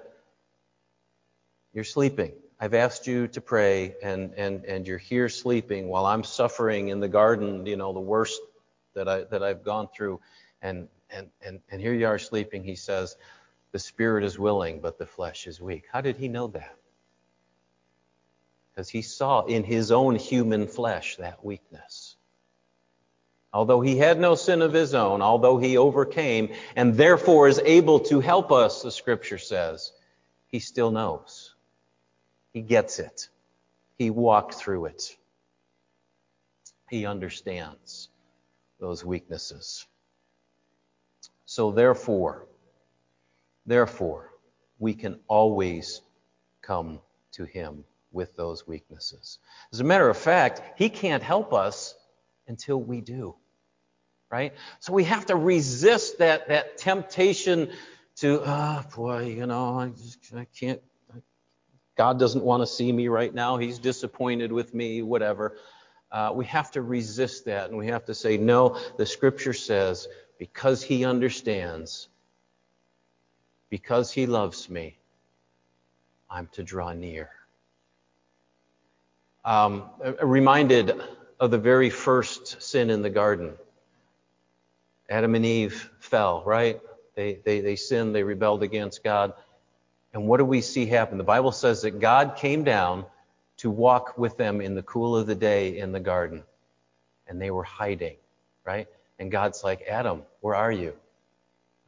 You're 1.74 1.84
sleeping. 1.84 2.34
I've 2.62 2.74
asked 2.74 3.08
you 3.08 3.28
to 3.30 3.42
pray, 3.42 3.96
and, 4.04 4.34
and, 4.36 4.66
and 4.66 4.86
you're 4.88 4.98
here 4.98 5.30
sleeping 5.30 5.88
while 5.88 6.06
I'm 6.06 6.24
suffering 6.26 6.90
in 6.90 7.00
the 7.00 7.08
garden, 7.08 7.66
you 7.66 7.78
know, 7.78 7.94
the 7.94 8.02
worst 8.02 8.42
that, 8.96 9.08
I, 9.08 9.24
that 9.26 9.42
I've 9.42 9.64
gone 9.64 9.88
through. 9.96 10.20
And, 10.62 10.90
and, 11.10 11.28
and, 11.42 11.62
and 11.72 11.80
here 11.80 11.94
you 11.94 12.08
are 12.08 12.20
sleeping. 12.20 12.64
He 12.64 12.76
says, 12.76 13.16
The 13.72 13.80
spirit 13.80 14.24
is 14.26 14.38
willing, 14.38 14.82
but 14.82 14.98
the 14.98 15.06
flesh 15.06 15.48
is 15.48 15.62
weak. 15.62 15.86
How 15.92 16.02
did 16.02 16.18
he 16.18 16.28
know 16.28 16.48
that? 16.48 16.79
Because 18.80 18.92
he 18.92 19.02
saw 19.02 19.44
in 19.44 19.66
his 19.66 19.92
own 19.92 20.16
human 20.16 20.66
flesh 20.66 21.18
that 21.18 21.44
weakness. 21.44 22.16
Although 23.52 23.82
he 23.82 23.98
had 23.98 24.22
no 24.22 24.36
sin 24.36 24.62
of 24.62 24.72
his 24.72 24.94
own, 24.94 25.22
although 25.22 25.58
he 25.58 25.76
overcame 25.76 26.54
and 26.78 26.96
therefore 26.96 27.50
is 27.50 27.60
able 27.66 28.00
to 28.00 28.22
help 28.22 28.54
us, 28.54 28.82
the 28.82 28.90
scripture 28.90 29.38
says, 29.38 29.92
he 30.48 30.60
still 30.60 30.92
knows. 30.92 31.56
He 32.54 32.62
gets 32.62 33.00
it. 33.00 33.28
He 33.98 34.12
walked 34.12 34.54
through 34.54 34.86
it. 34.86 35.18
He 36.90 37.06
understands 37.06 38.08
those 38.80 39.04
weaknesses. 39.04 39.86
So 41.44 41.72
therefore, 41.72 42.48
therefore, 43.66 44.30
we 44.78 44.94
can 44.94 45.20
always 45.28 46.02
come 46.62 47.02
to 47.34 47.44
him 47.44 47.84
with 48.12 48.36
those 48.36 48.68
weaknesses. 48.68 49.40
As 49.72 49.80
a 49.80 49.84
matter 49.84 50.10
of 50.10 50.18
fact, 50.18 50.62
he 50.78 50.90
can't 50.90 51.24
help 51.24 51.54
us 51.54 51.96
until 52.48 52.82
we 52.82 53.02
do. 53.02 53.36
Right? 54.32 54.54
So 54.80 54.94
we 54.94 55.06
have 55.06 55.26
to 55.28 55.36
resist 55.36 56.20
that, 56.20 56.50
that 56.50 56.78
temptation 56.78 57.72
to, 58.18 58.42
oh, 58.46 58.84
boy, 58.96 59.28
you 59.28 59.46
know, 59.48 59.80
I, 59.80 59.88
just, 59.90 60.20
I 60.36 60.46
can't, 60.60 60.82
God 61.98 62.20
doesn't 62.20 62.44
want 62.44 62.62
to 62.62 62.68
see 62.68 62.92
me 62.92 63.08
right 63.08 63.34
now. 63.34 63.58
He's 63.58 63.80
disappointed 63.80 64.52
with 64.52 64.74
me, 64.74 65.02
whatever. 65.02 65.58
Uh, 66.12 66.32
we 66.34 66.46
have 66.46 66.72
to 66.72 66.82
resist 66.82 67.46
that 67.46 67.70
and 67.70 67.78
we 67.78 67.88
have 67.88 68.06
to 68.06 68.14
say, 68.14 68.38
no, 68.38 68.80
the 68.98 69.06
scripture 69.06 69.54
says, 69.54 70.08
because 70.38 70.82
he 70.84 71.06
understands, 71.06 72.08
because 73.70 74.12
he 74.12 74.26
loves 74.26 74.70
me, 74.70 74.98
I'm 76.30 76.48
to 76.54 76.64
draw 76.64 76.94
near. 76.94 77.30
Um, 79.46 79.86
reminded 80.22 81.02
of 81.40 81.52
the 81.52 81.58
very 81.58 81.90
first 81.90 82.62
sin 82.62 82.90
in 82.90 83.02
the 83.02 83.10
garden. 83.10 83.54
Adam 85.10 85.36
and 85.36 85.46
Eve 85.46 85.90
fell, 86.00 86.44
right? 86.46 86.80
They, 87.16 87.40
they, 87.44 87.62
they 87.62 87.76
sinned, 87.76 88.14
they 88.14 88.24
rebelled 88.24 88.64
against 88.64 89.04
God. 89.04 89.34
And 90.14 90.28
what 90.28 90.38
do 90.38 90.46
we 90.46 90.62
see 90.62 90.86
happen? 90.86 91.18
The 91.18 91.24
Bible 91.24 91.52
says 91.52 91.82
that 91.84 92.00
God 92.00 92.36
came 92.36 92.64
down 92.64 93.06
to 93.58 93.70
walk 93.70 94.18
with 94.18 94.38
them 94.38 94.62
in 94.62 94.76
the 94.76 94.84
cool 94.84 95.16
of 95.16 95.28
the 95.28 95.36
day 95.36 95.78
in 95.78 95.92
the 95.92 96.00
garden. 96.00 96.44
And 97.28 97.42
they 97.42 97.52
were 97.52 97.64
hiding, 97.64 98.16
right? 98.66 98.88
And 99.20 99.32
God's 99.32 99.64
like, 99.64 99.82
Adam, 99.88 100.24
where 100.42 100.56
are 100.56 100.72
you? 100.72 100.94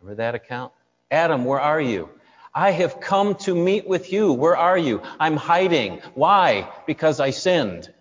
Remember 0.02 0.18
that 0.22 0.36
account? 0.36 0.72
Adam, 1.10 1.46
where 1.46 1.60
are 1.60 1.82
you? 1.82 2.10
I 2.54 2.72
have 2.72 3.00
come 3.00 3.36
to 3.36 3.56
meet 3.56 3.88
with 3.88 4.12
you. 4.12 4.34
Where 4.34 4.58
are 4.58 4.78
you? 4.78 5.02
I'm 5.20 5.38
hiding. 5.38 6.00
Why? 6.16 6.70
Because 6.86 7.20
I 7.20 7.30
sinned. 7.30 7.92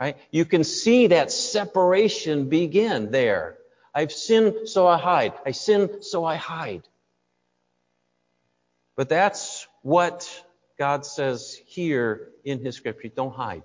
Right? 0.00 0.16
You 0.30 0.44
can 0.44 0.64
see 0.64 1.08
that 1.08 1.30
separation 1.30 2.48
begin 2.48 3.10
there. 3.10 3.58
I've 3.94 4.12
sinned, 4.12 4.68
so 4.68 4.86
I 4.86 4.98
hide. 4.98 5.32
I 5.46 5.52
sin, 5.52 6.02
so 6.02 6.24
I 6.24 6.36
hide. 6.36 6.82
But 8.96 9.08
that's 9.08 9.66
what 9.82 10.28
God 10.78 11.06
says 11.06 11.60
here 11.66 12.30
in 12.44 12.64
His 12.64 12.76
scripture. 12.76 13.08
Don't 13.08 13.34
hide. 13.34 13.62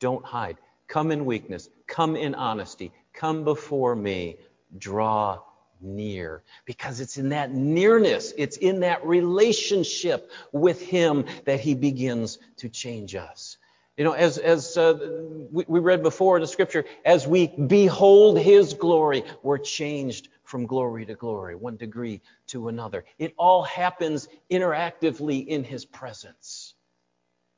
Don't 0.00 0.24
hide. 0.24 0.58
Come 0.88 1.10
in 1.10 1.24
weakness. 1.24 1.68
Come 1.86 2.16
in 2.16 2.34
honesty. 2.34 2.92
Come 3.14 3.44
before 3.44 3.94
me. 3.94 4.36
Draw 4.76 5.40
near. 5.80 6.42
Because 6.64 7.00
it's 7.00 7.18
in 7.18 7.30
that 7.30 7.52
nearness, 7.52 8.32
it's 8.36 8.56
in 8.56 8.80
that 8.80 9.04
relationship 9.04 10.30
with 10.52 10.80
Him 10.80 11.24
that 11.44 11.60
He 11.60 11.74
begins 11.74 12.38
to 12.56 12.68
change 12.68 13.14
us. 13.14 13.58
You 13.96 14.02
know, 14.02 14.12
as, 14.12 14.38
as 14.38 14.76
uh, 14.76 15.46
we, 15.52 15.64
we 15.68 15.78
read 15.78 16.02
before 16.02 16.36
in 16.36 16.40
the 16.40 16.48
scripture, 16.48 16.84
as 17.04 17.28
we 17.28 17.46
behold 17.46 18.38
his 18.38 18.74
glory, 18.74 19.22
we're 19.44 19.58
changed 19.58 20.30
from 20.42 20.66
glory 20.66 21.06
to 21.06 21.14
glory, 21.14 21.54
one 21.54 21.76
degree 21.76 22.20
to 22.48 22.68
another. 22.68 23.04
It 23.18 23.34
all 23.36 23.62
happens 23.62 24.28
interactively 24.50 25.46
in 25.46 25.62
his 25.62 25.84
presence. 25.84 26.74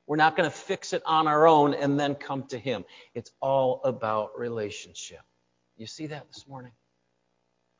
We're 0.07 0.17
not 0.17 0.37
going 0.37 0.49
to 0.49 0.55
fix 0.55 0.93
it 0.93 1.03
on 1.07 1.27
our 1.27 1.49
own 1.49 1.73
and 1.73 1.99
then 1.99 2.15
come 2.15 2.45
to 2.49 2.59
him. 2.59 2.85
It's 3.15 3.33
all 3.41 3.81
about 3.83 4.39
relationship. 4.39 5.23
You 5.79 5.87
see 5.87 6.07
that 6.09 6.27
this 6.29 6.47
morning? 6.47 6.73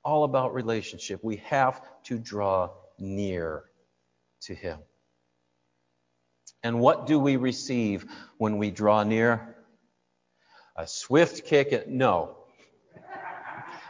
All 0.07 0.23
about 0.23 0.55
relationship. 0.55 1.25
We 1.25 1.43
have 1.49 1.81
to 2.05 2.17
draw 2.17 2.71
near 2.97 3.65
to 4.43 4.55
him. 4.55 4.79
And 6.63 6.79
what 6.79 7.09
do 7.09 7.19
we 7.19 7.35
receive 7.37 8.07
when 8.39 8.59
we 8.59 8.71
draw 8.71 9.03
near? 9.03 9.57
A 10.77 10.87
swift 10.87 11.45
kick 11.45 11.73
at 11.73 11.89
no. 11.89 12.37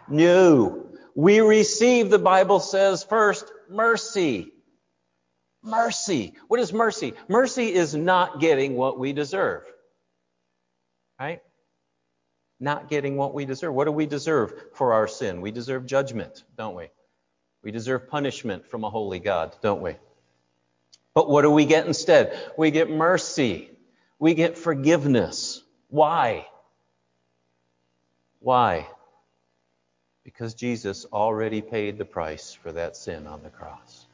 No. 0.08 0.86
We 1.14 1.40
receive, 1.40 2.08
the 2.08 2.18
Bible 2.18 2.60
says 2.60 3.04
first, 3.04 3.52
mercy. 3.68 4.52
Mercy. 5.62 6.32
What 6.48 6.60
is 6.60 6.72
mercy? 6.72 7.12
Mercy 7.28 7.74
is 7.74 7.94
not 7.94 8.40
getting 8.40 8.74
what 8.74 8.98
we 8.98 9.12
deserve. 9.12 9.64
Right? 11.20 11.40
Not 12.58 12.88
getting 12.88 13.16
what 13.16 13.34
we 13.34 13.44
deserve. 13.44 13.74
What 13.74 13.84
do 13.84 13.92
we 13.92 14.06
deserve 14.06 14.52
for 14.72 14.94
our 14.94 15.06
sin? 15.06 15.40
We 15.40 15.50
deserve 15.50 15.86
judgment, 15.86 16.44
don't 16.56 16.74
we? 16.74 16.88
We 17.62 17.70
deserve 17.70 18.08
punishment 18.08 18.66
from 18.66 18.84
a 18.84 18.90
holy 18.90 19.18
God, 19.18 19.54
don't 19.60 19.82
we? 19.82 19.96
But 21.14 21.28
what 21.28 21.42
do 21.42 21.50
we 21.50 21.66
get 21.66 21.86
instead? 21.86 22.38
We 22.56 22.70
get 22.70 22.90
mercy. 22.90 23.70
We 24.18 24.34
get 24.34 24.56
forgiveness. 24.56 25.62
Why? 25.88 26.46
Why? 28.40 28.86
Because 30.24 30.54
Jesus 30.54 31.06
already 31.12 31.60
paid 31.60 31.98
the 31.98 32.04
price 32.04 32.52
for 32.52 32.72
that 32.72 32.96
sin 32.96 33.26
on 33.26 33.42
the 33.42 33.50
cross. 33.50 34.06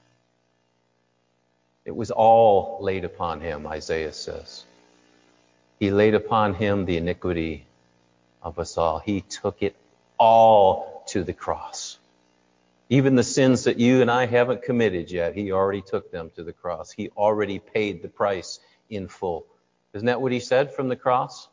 It 1.84 1.94
was 1.94 2.10
all 2.10 2.78
laid 2.80 3.04
upon 3.04 3.40
him, 3.40 3.66
Isaiah 3.66 4.12
says. 4.12 4.64
He 5.80 5.90
laid 5.90 6.14
upon 6.14 6.54
him 6.54 6.84
the 6.84 6.96
iniquity 6.96 7.66
of 8.42 8.58
us 8.58 8.76
all. 8.76 8.98
He 8.98 9.20
took 9.20 9.62
it 9.62 9.76
all 10.18 11.04
to 11.08 11.24
the 11.24 11.32
cross. 11.32 11.98
Even 12.88 13.14
the 13.14 13.24
sins 13.24 13.64
that 13.64 13.78
you 13.78 14.02
and 14.02 14.10
I 14.10 14.26
haven't 14.26 14.62
committed 14.62 15.10
yet, 15.10 15.34
He 15.34 15.52
already 15.52 15.82
took 15.82 16.10
them 16.10 16.30
to 16.36 16.42
the 16.42 16.52
cross. 16.52 16.90
He 16.90 17.08
already 17.10 17.58
paid 17.58 18.02
the 18.02 18.08
price 18.08 18.60
in 18.90 19.08
full. 19.08 19.46
Isn't 19.94 20.06
that 20.06 20.20
what 20.20 20.32
He 20.32 20.40
said 20.40 20.74
from 20.74 20.88
the 20.88 20.96
cross? 20.96 21.48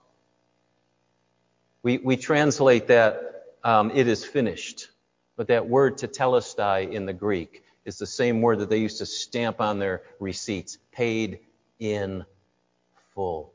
We, 1.82 1.98
we 1.98 2.18
translate 2.18 2.88
that, 2.88 3.44
um, 3.64 3.92
it 3.92 4.08
is 4.08 4.26
finished. 4.26 4.90
But 5.38 5.48
that 5.48 5.70
word 5.70 5.98
tetelestai 5.98 6.92
in 6.92 7.06
the 7.06 7.14
Greek 7.14 7.64
is 7.86 7.98
the 7.98 8.06
same 8.06 8.42
word 8.42 8.60
that 8.60 8.70
they 8.70 8.80
used 8.80 8.98
to 8.98 9.06
stamp 9.06 9.62
on 9.62 9.80
their 9.80 10.02
receipts. 10.20 10.78
Paid 10.92 11.40
in 11.80 12.26
full. 13.16 13.54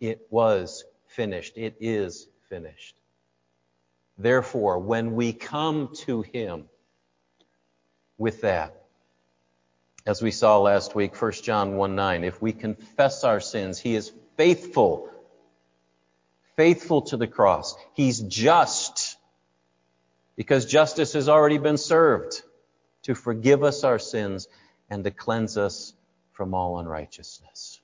It 0.00 0.26
was 0.30 0.84
finished. 1.08 1.58
It 1.58 1.76
is 1.80 2.28
finished. 2.48 2.96
Therefore, 4.18 4.78
when 4.78 5.14
we 5.14 5.32
come 5.32 5.90
to 6.04 6.22
Him, 6.22 6.68
with 8.18 8.42
that. 8.42 8.82
As 10.06 10.22
we 10.22 10.30
saw 10.30 10.60
last 10.60 10.94
week, 10.94 11.20
1 11.20 11.32
John 11.42 11.76
1 11.76 11.94
9, 11.94 12.24
if 12.24 12.40
we 12.40 12.52
confess 12.52 13.24
our 13.24 13.40
sins, 13.40 13.78
He 13.78 13.94
is 13.94 14.12
faithful, 14.36 15.10
faithful 16.56 17.02
to 17.02 17.16
the 17.16 17.26
cross. 17.26 17.74
He's 17.94 18.20
just, 18.20 19.16
because 20.36 20.66
justice 20.66 21.14
has 21.14 21.28
already 21.28 21.58
been 21.58 21.76
served 21.76 22.42
to 23.02 23.14
forgive 23.14 23.62
us 23.62 23.84
our 23.84 23.98
sins 23.98 24.48
and 24.88 25.02
to 25.04 25.10
cleanse 25.10 25.58
us 25.58 25.92
from 26.32 26.54
all 26.54 26.78
unrighteousness. 26.78 27.80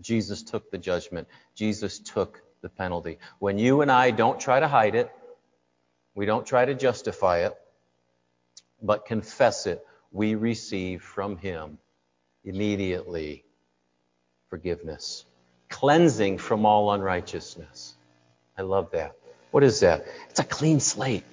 Jesus 0.00 0.44
took 0.44 0.70
the 0.70 0.78
judgment. 0.78 1.26
Jesus 1.56 1.98
took 1.98 2.40
the 2.62 2.68
penalty. 2.68 3.18
When 3.38 3.58
you 3.58 3.82
and 3.82 3.90
I 3.90 4.10
don't 4.10 4.40
try 4.40 4.60
to 4.60 4.68
hide 4.68 4.94
it, 4.94 5.10
we 6.14 6.26
don't 6.26 6.46
try 6.46 6.64
to 6.64 6.74
justify 6.74 7.46
it, 7.46 7.56
but 8.82 9.06
confess 9.06 9.66
it, 9.66 9.84
we 10.12 10.34
receive 10.34 11.02
from 11.02 11.36
Him 11.36 11.78
immediately 12.44 13.44
forgiveness, 14.48 15.24
cleansing 15.68 16.38
from 16.38 16.66
all 16.66 16.92
unrighteousness. 16.92 17.94
I 18.56 18.62
love 18.62 18.90
that. 18.92 19.14
What 19.50 19.62
is 19.62 19.80
that? 19.80 20.06
It's 20.30 20.40
a 20.40 20.44
clean 20.44 20.80
slate. 20.80 21.24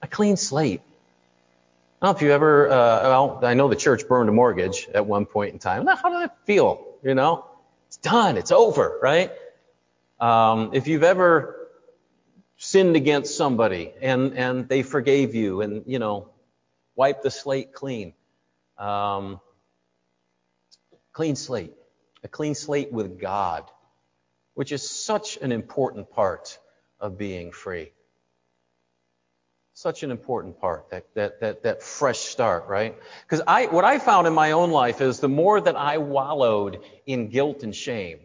A 0.00 0.06
clean 0.06 0.36
slate. 0.36 0.80
I 2.00 2.06
don't 2.06 2.14
know 2.14 2.16
if 2.16 2.22
you 2.22 2.32
ever, 2.32 2.68
uh, 2.68 3.02
well, 3.02 3.40
I 3.42 3.54
know 3.54 3.68
the 3.68 3.76
church 3.76 4.08
burned 4.08 4.28
a 4.28 4.32
mortgage 4.32 4.88
at 4.92 5.06
one 5.06 5.26
point 5.26 5.52
in 5.52 5.58
time. 5.60 5.86
How 5.86 6.10
did 6.10 6.22
that 6.22 6.36
feel? 6.46 6.84
You 7.04 7.14
know, 7.14 7.46
it's 7.88 7.96
done, 7.98 8.36
it's 8.36 8.50
over, 8.50 8.98
right? 9.00 9.30
Um, 10.22 10.70
if 10.72 10.86
you've 10.86 11.02
ever 11.02 11.68
sinned 12.56 12.94
against 12.94 13.36
somebody 13.36 13.92
and, 14.00 14.38
and 14.38 14.68
they 14.68 14.84
forgave 14.84 15.34
you 15.34 15.62
and, 15.62 15.82
you 15.86 15.98
know, 15.98 16.28
wiped 16.94 17.24
the 17.24 17.30
slate 17.30 17.72
clean, 17.72 18.14
um, 18.78 19.40
clean 21.12 21.34
slate, 21.34 21.72
a 22.22 22.28
clean 22.28 22.54
slate 22.54 22.92
with 22.92 23.18
God, 23.18 23.68
which 24.54 24.70
is 24.70 24.88
such 24.88 25.38
an 25.38 25.50
important 25.50 26.12
part 26.12 26.56
of 27.00 27.18
being 27.18 27.50
free 27.50 27.90
such 29.74 30.02
an 30.02 30.10
important 30.10 30.60
part, 30.60 30.90
that, 30.90 31.06
that, 31.14 31.40
that, 31.40 31.62
that 31.62 31.82
fresh 31.82 32.18
start, 32.18 32.68
right? 32.68 32.94
Because 33.22 33.42
I, 33.48 33.66
what 33.66 33.84
I 33.84 33.98
found 33.98 34.26
in 34.26 34.34
my 34.34 34.52
own 34.52 34.70
life 34.70 35.00
is 35.00 35.18
the 35.18 35.30
more 35.30 35.60
that 35.60 35.76
I 35.76 35.98
wallowed 35.98 36.84
in 37.06 37.28
guilt 37.28 37.62
and 37.62 37.74
shame, 37.74 38.20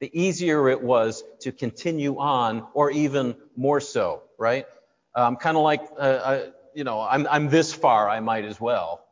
the 0.00 0.10
easier 0.18 0.68
it 0.68 0.82
was 0.82 1.24
to 1.40 1.52
continue 1.52 2.18
on, 2.18 2.66
or 2.74 2.90
even 2.90 3.36
more 3.56 3.80
so, 3.80 4.22
right? 4.38 4.66
Um, 5.14 5.36
kind 5.36 5.56
of 5.56 5.62
like, 5.62 5.82
uh, 5.98 6.00
uh, 6.00 6.50
you 6.74 6.84
know, 6.84 7.00
I'm, 7.00 7.26
I'm 7.28 7.48
this 7.48 7.72
far, 7.72 8.08
I 8.08 8.20
might 8.20 8.44
as 8.44 8.60
well. 8.60 9.04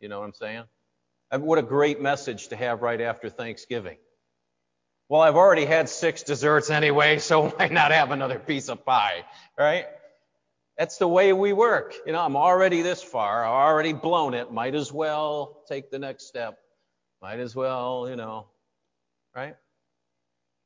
You 0.00 0.08
know 0.08 0.20
what 0.20 0.26
I'm 0.26 0.34
saying? 0.34 0.64
And 1.30 1.42
what 1.42 1.58
a 1.58 1.62
great 1.62 2.00
message 2.00 2.48
to 2.48 2.56
have 2.56 2.82
right 2.82 3.00
after 3.00 3.28
Thanksgiving. 3.28 3.96
Well, 5.08 5.22
I've 5.22 5.36
already 5.36 5.64
had 5.64 5.88
six 5.88 6.22
desserts 6.22 6.70
anyway, 6.70 7.18
so 7.18 7.48
why 7.56 7.68
not 7.68 7.90
have 7.92 8.10
another 8.10 8.38
piece 8.38 8.68
of 8.68 8.84
pie, 8.84 9.24
right? 9.58 9.86
That's 10.76 10.98
the 10.98 11.08
way 11.08 11.32
we 11.32 11.52
work. 11.52 11.94
You 12.06 12.12
know, 12.12 12.20
I'm 12.20 12.36
already 12.36 12.82
this 12.82 13.02
far. 13.02 13.44
I've 13.44 13.50
already 13.50 13.92
blown 13.92 14.34
it. 14.34 14.52
Might 14.52 14.74
as 14.74 14.92
well 14.92 15.62
take 15.68 15.90
the 15.90 15.98
next 15.98 16.26
step. 16.28 16.58
Might 17.20 17.40
as 17.40 17.56
well, 17.56 18.06
you 18.08 18.14
know, 18.14 18.46
right? 19.34 19.56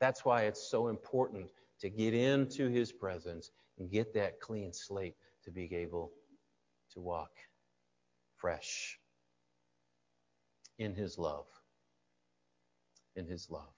That's 0.03 0.25
why 0.25 0.47
it's 0.47 0.61
so 0.61 0.89
important 0.89 1.47
to 1.79 1.89
get 1.89 2.13
into 2.13 2.69
his 2.69 2.91
presence 2.91 3.53
and 3.79 3.89
get 3.89 4.13
that 4.15 4.41
clean 4.41 4.73
slate 4.73 5.15
to 5.45 5.53
be 5.53 5.73
able 5.73 6.11
to 6.95 7.01
walk 7.01 7.31
fresh 8.37 8.99
in 10.77 10.97
his 10.97 11.19
love. 11.19 11.47
In 13.15 13.29
his 13.29 13.49
love. 13.49 13.73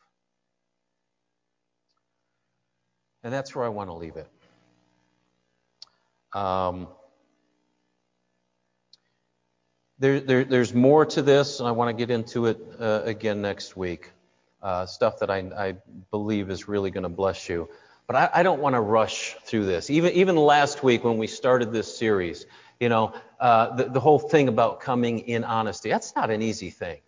And 3.22 3.30
that's 3.30 3.54
where 3.54 3.66
I 3.66 3.68
want 3.68 3.90
to 3.90 3.94
leave 3.94 4.16
it. 4.16 4.30
Um, 6.32 6.88
there, 9.98 10.20
there, 10.20 10.44
there's 10.44 10.72
more 10.72 11.04
to 11.04 11.20
this, 11.20 11.60
and 11.60 11.68
I 11.68 11.72
want 11.72 11.90
to 11.90 12.06
get 12.06 12.10
into 12.10 12.46
it 12.46 12.58
uh, 12.80 13.02
again 13.04 13.42
next 13.42 13.76
week. 13.76 14.10
Uh, 14.64 14.86
stuff 14.86 15.18
that 15.18 15.30
I, 15.30 15.40
I, 15.58 15.74
believe 16.10 16.48
is 16.48 16.68
really 16.68 16.90
going 16.90 17.02
to 17.02 17.10
bless 17.10 17.50
you. 17.50 17.68
But 18.06 18.16
I, 18.16 18.30
I 18.36 18.42
don't 18.42 18.62
want 18.62 18.74
to 18.74 18.80
rush 18.80 19.36
through 19.44 19.66
this. 19.66 19.90
Even, 19.90 20.14
even 20.14 20.36
last 20.36 20.82
week 20.82 21.04
when 21.04 21.18
we 21.18 21.26
started 21.26 21.70
this 21.70 21.94
series, 21.94 22.46
you 22.80 22.88
know, 22.88 23.12
uh, 23.38 23.76
the, 23.76 23.90
the 23.90 24.00
whole 24.00 24.18
thing 24.18 24.48
about 24.48 24.80
coming 24.80 25.18
in 25.18 25.44
honesty, 25.44 25.90
that's 25.90 26.16
not 26.16 26.30
an 26.30 26.40
easy 26.40 26.70
thing. 26.70 27.00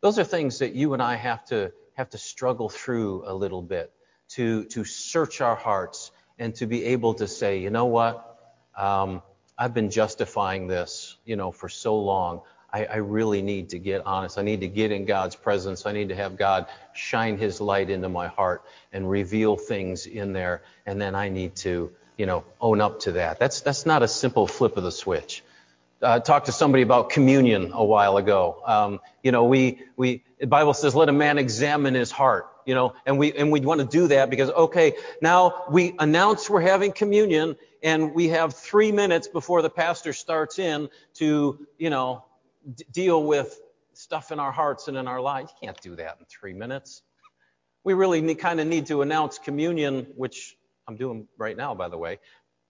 Those 0.00 0.18
are 0.18 0.24
things 0.24 0.60
that 0.60 0.74
you 0.74 0.94
and 0.94 1.02
I 1.02 1.16
have 1.16 1.44
to 1.48 1.70
have 1.98 2.08
to 2.08 2.18
struggle 2.18 2.70
through 2.70 3.24
a 3.26 3.34
little 3.34 3.60
bit 3.60 3.92
to, 4.28 4.64
to 4.64 4.84
search 4.84 5.42
our 5.42 5.54
hearts 5.54 6.12
and 6.38 6.54
to 6.54 6.66
be 6.66 6.82
able 6.84 7.12
to 7.12 7.28
say, 7.28 7.60
you 7.60 7.68
know 7.68 7.84
what, 7.84 8.38
um, 8.74 9.20
I've 9.58 9.74
been 9.74 9.90
justifying 9.90 10.66
this, 10.66 11.18
you 11.26 11.36
know, 11.36 11.52
for 11.52 11.68
so 11.68 11.98
long. 11.98 12.40
I, 12.76 12.84
I, 12.84 12.96
really 12.96 13.40
need 13.40 13.70
to 13.70 13.78
get 13.78 14.04
honest. 14.04 14.36
I 14.36 14.42
need 14.42 14.60
to 14.60 14.68
get 14.68 14.92
in 14.92 15.06
God's 15.06 15.34
presence. 15.34 15.86
I 15.86 15.92
need 15.92 16.10
to 16.10 16.14
have 16.14 16.36
God 16.36 16.66
shine 16.92 17.38
His 17.38 17.58
light 17.58 17.88
into 17.88 18.10
my 18.10 18.26
heart 18.26 18.64
and 18.92 19.08
reveal 19.08 19.56
things 19.56 20.04
in 20.04 20.34
there, 20.34 20.62
and 20.84 21.00
then 21.00 21.14
I 21.14 21.30
need 21.30 21.56
to, 21.56 21.90
you 22.18 22.26
know, 22.26 22.44
own 22.60 22.82
up 22.82 23.00
to 23.00 23.12
that. 23.12 23.38
That's 23.38 23.62
that's 23.62 23.86
not 23.86 24.02
a 24.02 24.08
simple 24.08 24.46
flip 24.46 24.76
of 24.76 24.82
the 24.82 24.92
switch. 24.92 25.42
Uh, 26.02 26.20
talked 26.20 26.46
to 26.46 26.52
somebody 26.52 26.82
about 26.82 27.08
communion 27.08 27.70
a 27.72 27.82
while 27.82 28.18
ago. 28.18 28.62
Um, 28.66 29.00
you 29.22 29.32
know, 29.32 29.44
we 29.44 29.80
we 29.96 30.22
the 30.38 30.46
Bible 30.46 30.74
says, 30.74 30.94
"Let 30.94 31.08
a 31.08 31.12
man 31.12 31.38
examine 31.38 31.94
his 31.94 32.10
heart." 32.10 32.46
you 32.66 32.74
know, 32.74 32.94
and 33.06 33.16
we 33.16 33.32
and 33.32 33.52
we 33.52 33.60
want 33.60 33.80
to 33.80 33.86
do 33.86 34.08
that 34.08 34.28
because 34.28 34.50
okay, 34.50 34.94
now 35.22 35.64
we 35.70 35.94
announce 35.98 36.50
we're 36.50 36.60
having 36.60 36.92
communion 36.92 37.56
and 37.82 38.12
we 38.12 38.28
have 38.28 38.54
three 38.54 38.90
minutes 38.90 39.28
before 39.28 39.62
the 39.62 39.70
pastor 39.70 40.12
starts 40.12 40.58
in 40.58 40.88
to, 41.14 41.64
you 41.78 41.90
know, 41.90 42.24
d- 42.74 42.84
deal 42.90 43.22
with 43.22 43.60
stuff 43.94 44.32
in 44.32 44.40
our 44.40 44.52
hearts 44.52 44.88
and 44.88 44.96
in 44.96 45.08
our 45.08 45.20
lives. 45.20 45.52
You 45.60 45.68
can't 45.68 45.80
do 45.80 45.96
that 45.96 46.16
in 46.18 46.26
three 46.26 46.52
minutes. 46.52 47.02
We 47.84 47.94
really 47.94 48.34
kind 48.34 48.60
of 48.60 48.66
need 48.66 48.86
to 48.86 49.02
announce 49.02 49.38
communion, 49.38 50.06
which 50.16 50.56
I'm 50.88 50.96
doing 50.96 51.28
right 51.38 51.56
now, 51.56 51.74
by 51.74 51.88
the 51.88 51.98
way. 51.98 52.18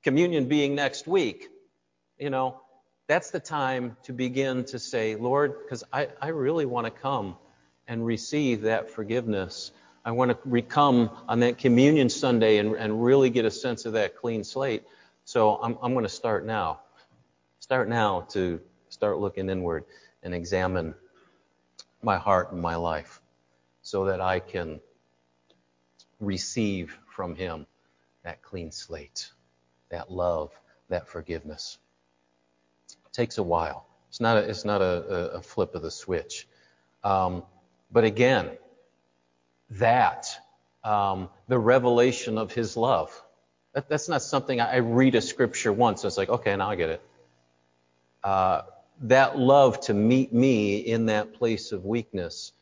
Communion 0.02 0.46
being 0.46 0.74
next 0.74 1.06
week. 1.06 1.48
You 2.18 2.30
know, 2.30 2.60
that's 3.08 3.30
the 3.30 3.40
time 3.40 3.96
to 4.04 4.12
begin 4.12 4.64
to 4.66 4.78
say, 4.78 5.16
Lord, 5.16 5.54
because 5.62 5.84
I, 5.92 6.08
I 6.20 6.28
really 6.28 6.66
want 6.66 6.86
to 6.86 6.90
come 6.90 7.36
and 7.88 8.04
receive 8.04 8.62
that 8.62 8.90
forgiveness 8.90 9.72
I 10.06 10.12
want 10.12 10.30
to 10.40 10.62
come 10.62 11.10
on 11.26 11.40
that 11.40 11.58
communion 11.58 12.08
Sunday 12.08 12.58
and, 12.58 12.76
and 12.76 13.02
really 13.02 13.28
get 13.28 13.44
a 13.44 13.50
sense 13.50 13.86
of 13.86 13.94
that 13.94 14.16
clean 14.16 14.44
slate. 14.44 14.84
So 15.24 15.56
I'm, 15.60 15.76
I'm 15.82 15.94
going 15.94 16.04
to 16.04 16.08
start 16.08 16.46
now. 16.46 16.78
Start 17.58 17.88
now 17.88 18.20
to 18.30 18.60
start 18.88 19.18
looking 19.18 19.48
inward 19.48 19.84
and 20.22 20.34
examine 20.34 20.94
my 22.02 22.16
heart 22.16 22.52
and 22.52 22.60
my 22.60 22.76
life 22.76 23.20
so 23.82 24.06
that 24.06 24.20
I 24.20 24.40
can 24.40 24.80
receive 26.20 26.96
from 27.14 27.34
Him 27.34 27.66
that 28.24 28.42
clean 28.42 28.72
slate, 28.72 29.30
that 29.90 30.10
love, 30.10 30.50
that 30.88 31.08
forgiveness. 31.08 31.78
It 32.88 33.12
takes 33.12 33.38
a 33.38 33.42
while. 33.42 33.86
It's 34.08 34.20
not 34.20 34.36
a, 34.36 34.48
it's 34.48 34.64
not 34.64 34.80
a, 34.80 35.34
a 35.34 35.42
flip 35.42 35.74
of 35.74 35.82
the 35.82 35.90
switch. 35.90 36.46
Um, 37.04 37.44
but 37.92 38.04
again, 38.04 38.50
that, 39.70 40.26
um, 40.82 41.28
the 41.48 41.58
revelation 41.58 42.38
of 42.38 42.52
his 42.52 42.76
love. 42.76 43.10
That, 43.74 43.88
that's 43.88 44.08
not 44.08 44.22
something 44.22 44.60
I, 44.60 44.74
I, 44.74 44.76
read 44.76 45.14
a 45.14 45.20
scripture 45.20 45.72
once 45.72 46.02
and 46.02 46.08
it's 46.08 46.16
like, 46.16 46.28
okay, 46.28 46.56
now 46.56 46.70
I 46.70 46.76
get 46.76 46.90
it. 46.90 47.02
Uh, 48.24 48.62
that 49.02 49.38
love 49.38 49.80
to 49.82 49.94
meet 49.94 50.32
me 50.32 50.78
in 50.78 51.06
that 51.06 51.34
place 51.34 51.72
of 51.72 51.84
weakness, 51.84 52.52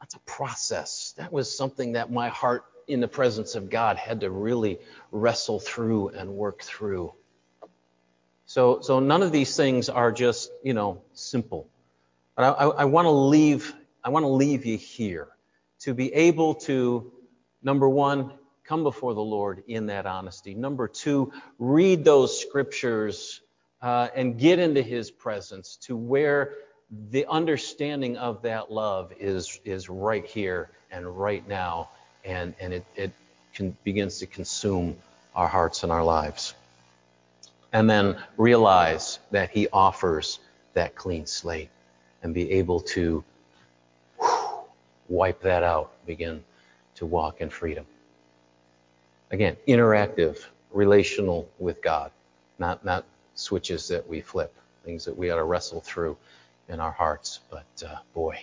that's 0.00 0.14
a 0.14 0.20
process. 0.20 1.14
That 1.16 1.32
was 1.32 1.56
something 1.56 1.92
that 1.92 2.12
my 2.12 2.28
heart 2.28 2.64
in 2.86 3.00
the 3.00 3.08
presence 3.08 3.54
of 3.54 3.70
God 3.70 3.96
had 3.96 4.20
to 4.20 4.30
really 4.30 4.78
wrestle 5.10 5.58
through 5.58 6.08
and 6.08 6.30
work 6.30 6.62
through. 6.62 7.14
So, 8.46 8.80
so 8.82 9.00
none 9.00 9.22
of 9.22 9.32
these 9.32 9.56
things 9.56 9.88
are 9.88 10.12
just, 10.12 10.50
you 10.62 10.74
know, 10.74 11.00
simple. 11.14 11.66
But 12.36 12.44
I, 12.44 12.48
I, 12.48 12.66
I 12.66 12.84
want 12.84 13.06
to 13.06 13.10
leave, 13.10 13.74
I 14.02 14.10
want 14.10 14.24
to 14.24 14.28
leave 14.28 14.66
you 14.66 14.76
here 14.76 15.28
to 15.80 15.94
be 15.94 16.12
able 16.12 16.54
to, 16.54 17.10
number 17.62 17.88
one, 17.88 18.32
come 18.64 18.82
before 18.82 19.14
the 19.14 19.22
Lord 19.22 19.62
in 19.66 19.86
that 19.86 20.04
honesty. 20.04 20.54
Number 20.54 20.88
two, 20.88 21.32
read 21.58 22.04
those 22.04 22.38
scriptures 22.38 23.40
uh, 23.82 24.08
and 24.14 24.38
get 24.38 24.58
into 24.58 24.82
His 24.82 25.10
presence 25.10 25.76
to 25.82 25.96
where 25.96 26.54
the 27.10 27.26
understanding 27.26 28.16
of 28.16 28.42
that 28.42 28.70
love 28.70 29.12
is, 29.18 29.60
is 29.64 29.88
right 29.88 30.24
here 30.24 30.70
and 30.90 31.06
right 31.18 31.46
now, 31.48 31.90
and, 32.24 32.54
and 32.60 32.72
it, 32.72 32.84
it 32.96 33.12
can, 33.54 33.76
begins 33.84 34.18
to 34.18 34.26
consume 34.26 34.96
our 35.34 35.48
hearts 35.48 35.82
and 35.82 35.90
our 35.90 36.04
lives. 36.04 36.54
And 37.72 37.90
then 37.90 38.16
realize 38.36 39.18
that 39.32 39.50
He 39.50 39.68
offers 39.72 40.38
that 40.74 40.94
clean 40.94 41.26
slate 41.26 41.70
and 42.22 42.32
be 42.32 42.50
able 42.52 42.80
to 42.80 43.24
wipe 45.08 45.40
that 45.42 45.62
out, 45.62 45.92
begin 46.06 46.42
to 46.96 47.06
walk 47.06 47.40
in 47.40 47.50
freedom. 47.50 47.84
Again, 49.30 49.56
interactive, 49.66 50.44
relational 50.72 51.48
with 51.58 51.82
God, 51.82 52.10
not, 52.58 52.84
not 52.84 53.04
switches 53.34 53.88
that 53.88 54.08
we 54.08 54.20
flip, 54.20 54.54
things 54.84 55.04
that 55.04 55.16
we 55.16 55.30
ought 55.30 55.36
to 55.36 55.44
wrestle 55.44 55.80
through 55.80 56.16
in 56.68 56.80
our 56.80 56.92
hearts. 56.92 57.40
But 57.50 57.66
uh, 57.86 57.96
boy, 58.14 58.38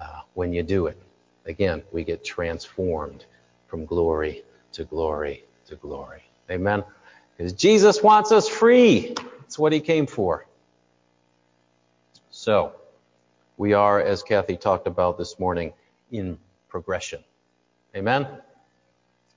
uh, 0.00 0.20
when 0.34 0.52
you 0.52 0.62
do 0.62 0.86
it, 0.86 1.00
again, 1.46 1.82
we 1.92 2.04
get 2.04 2.24
transformed 2.24 3.24
from 3.68 3.86
glory 3.86 4.44
to 4.72 4.84
glory 4.84 5.44
to 5.66 5.76
glory. 5.76 6.22
Amen? 6.50 6.84
Because 7.36 7.52
Jesus 7.52 8.02
wants 8.02 8.32
us 8.32 8.48
free. 8.48 9.14
That's 9.40 9.58
what 9.58 9.72
he 9.72 9.80
came 9.80 10.06
for. 10.06 10.46
So, 12.30 12.72
we 13.56 13.72
are, 13.72 14.00
as 14.00 14.22
Kathy 14.22 14.56
talked 14.56 14.86
about 14.86 15.18
this 15.18 15.38
morning, 15.38 15.72
in 16.10 16.38
progression. 16.68 17.22
Amen? 17.94 18.26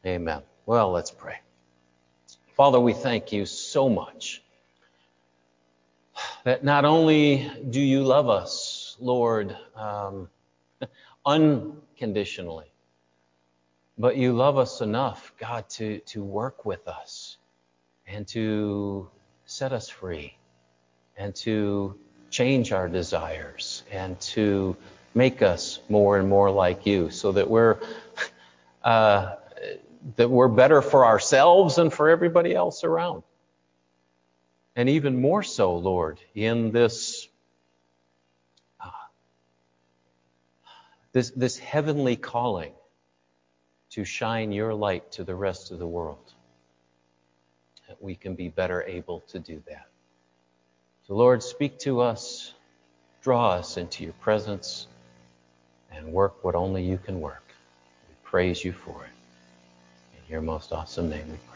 Amen. 0.05 0.41
Well, 0.65 0.91
let's 0.91 1.11
pray. 1.11 1.39
Father, 2.55 2.79
we 2.79 2.93
thank 2.93 3.31
you 3.31 3.45
so 3.45 3.89
much 3.89 4.42
that 6.43 6.63
not 6.63 6.85
only 6.85 7.49
do 7.69 7.79
you 7.79 8.03
love 8.03 8.29
us, 8.29 8.97
Lord, 8.99 9.55
um, 9.75 10.29
unconditionally, 11.25 12.71
but 13.97 14.17
you 14.17 14.33
love 14.33 14.57
us 14.57 14.81
enough, 14.81 15.33
God, 15.37 15.69
to, 15.71 15.99
to 15.99 16.23
work 16.23 16.65
with 16.65 16.87
us 16.87 17.37
and 18.07 18.27
to 18.29 19.09
set 19.45 19.71
us 19.71 19.87
free 19.87 20.35
and 21.17 21.33
to 21.35 21.95
change 22.29 22.71
our 22.71 22.89
desires 22.89 23.83
and 23.91 24.19
to 24.19 24.75
make 25.13 25.41
us 25.41 25.79
more 25.89 26.17
and 26.17 26.27
more 26.27 26.49
like 26.49 26.85
you 26.85 27.09
so 27.09 27.31
that 27.31 27.49
we're 27.49 27.77
uh, 28.83 29.35
that 30.17 30.29
we're 30.29 30.49
better 30.49 30.81
for 30.81 31.05
ourselves 31.05 31.77
and 31.77 31.93
for 31.93 32.09
everybody 32.09 32.53
else 32.53 32.83
around. 32.83 33.23
And 34.75 34.89
even 34.89 35.21
more 35.21 35.43
so, 35.43 35.75
Lord, 35.75 36.19
in 36.33 36.71
this 36.71 37.27
uh, 38.79 38.89
this 41.11 41.29
this 41.31 41.57
heavenly 41.57 42.15
calling 42.15 42.73
to 43.91 44.03
shine 44.03 44.51
your 44.51 44.73
light 44.73 45.11
to 45.13 45.23
the 45.23 45.35
rest 45.35 45.71
of 45.71 45.79
the 45.79 45.87
world. 45.87 46.33
That 47.87 48.01
we 48.01 48.15
can 48.15 48.33
be 48.33 48.49
better 48.49 48.83
able 48.83 49.21
to 49.29 49.39
do 49.39 49.61
that. 49.67 49.87
So 51.07 51.15
Lord, 51.15 51.43
speak 51.43 51.77
to 51.79 52.01
us, 52.01 52.53
draw 53.21 53.51
us 53.51 53.77
into 53.77 54.03
your 54.03 54.13
presence 54.13 54.87
and 55.91 56.11
work 56.11 56.43
what 56.43 56.55
only 56.55 56.83
you 56.83 56.97
can 56.97 57.21
work. 57.21 57.43
We 58.09 58.15
praise 58.23 58.63
you 58.63 58.71
for 58.73 59.03
it. 59.05 59.11
In 60.17 60.31
your 60.31 60.41
most 60.41 60.71
awesome 60.71 61.09
name 61.09 61.29
we 61.29 61.37
pray. 61.51 61.52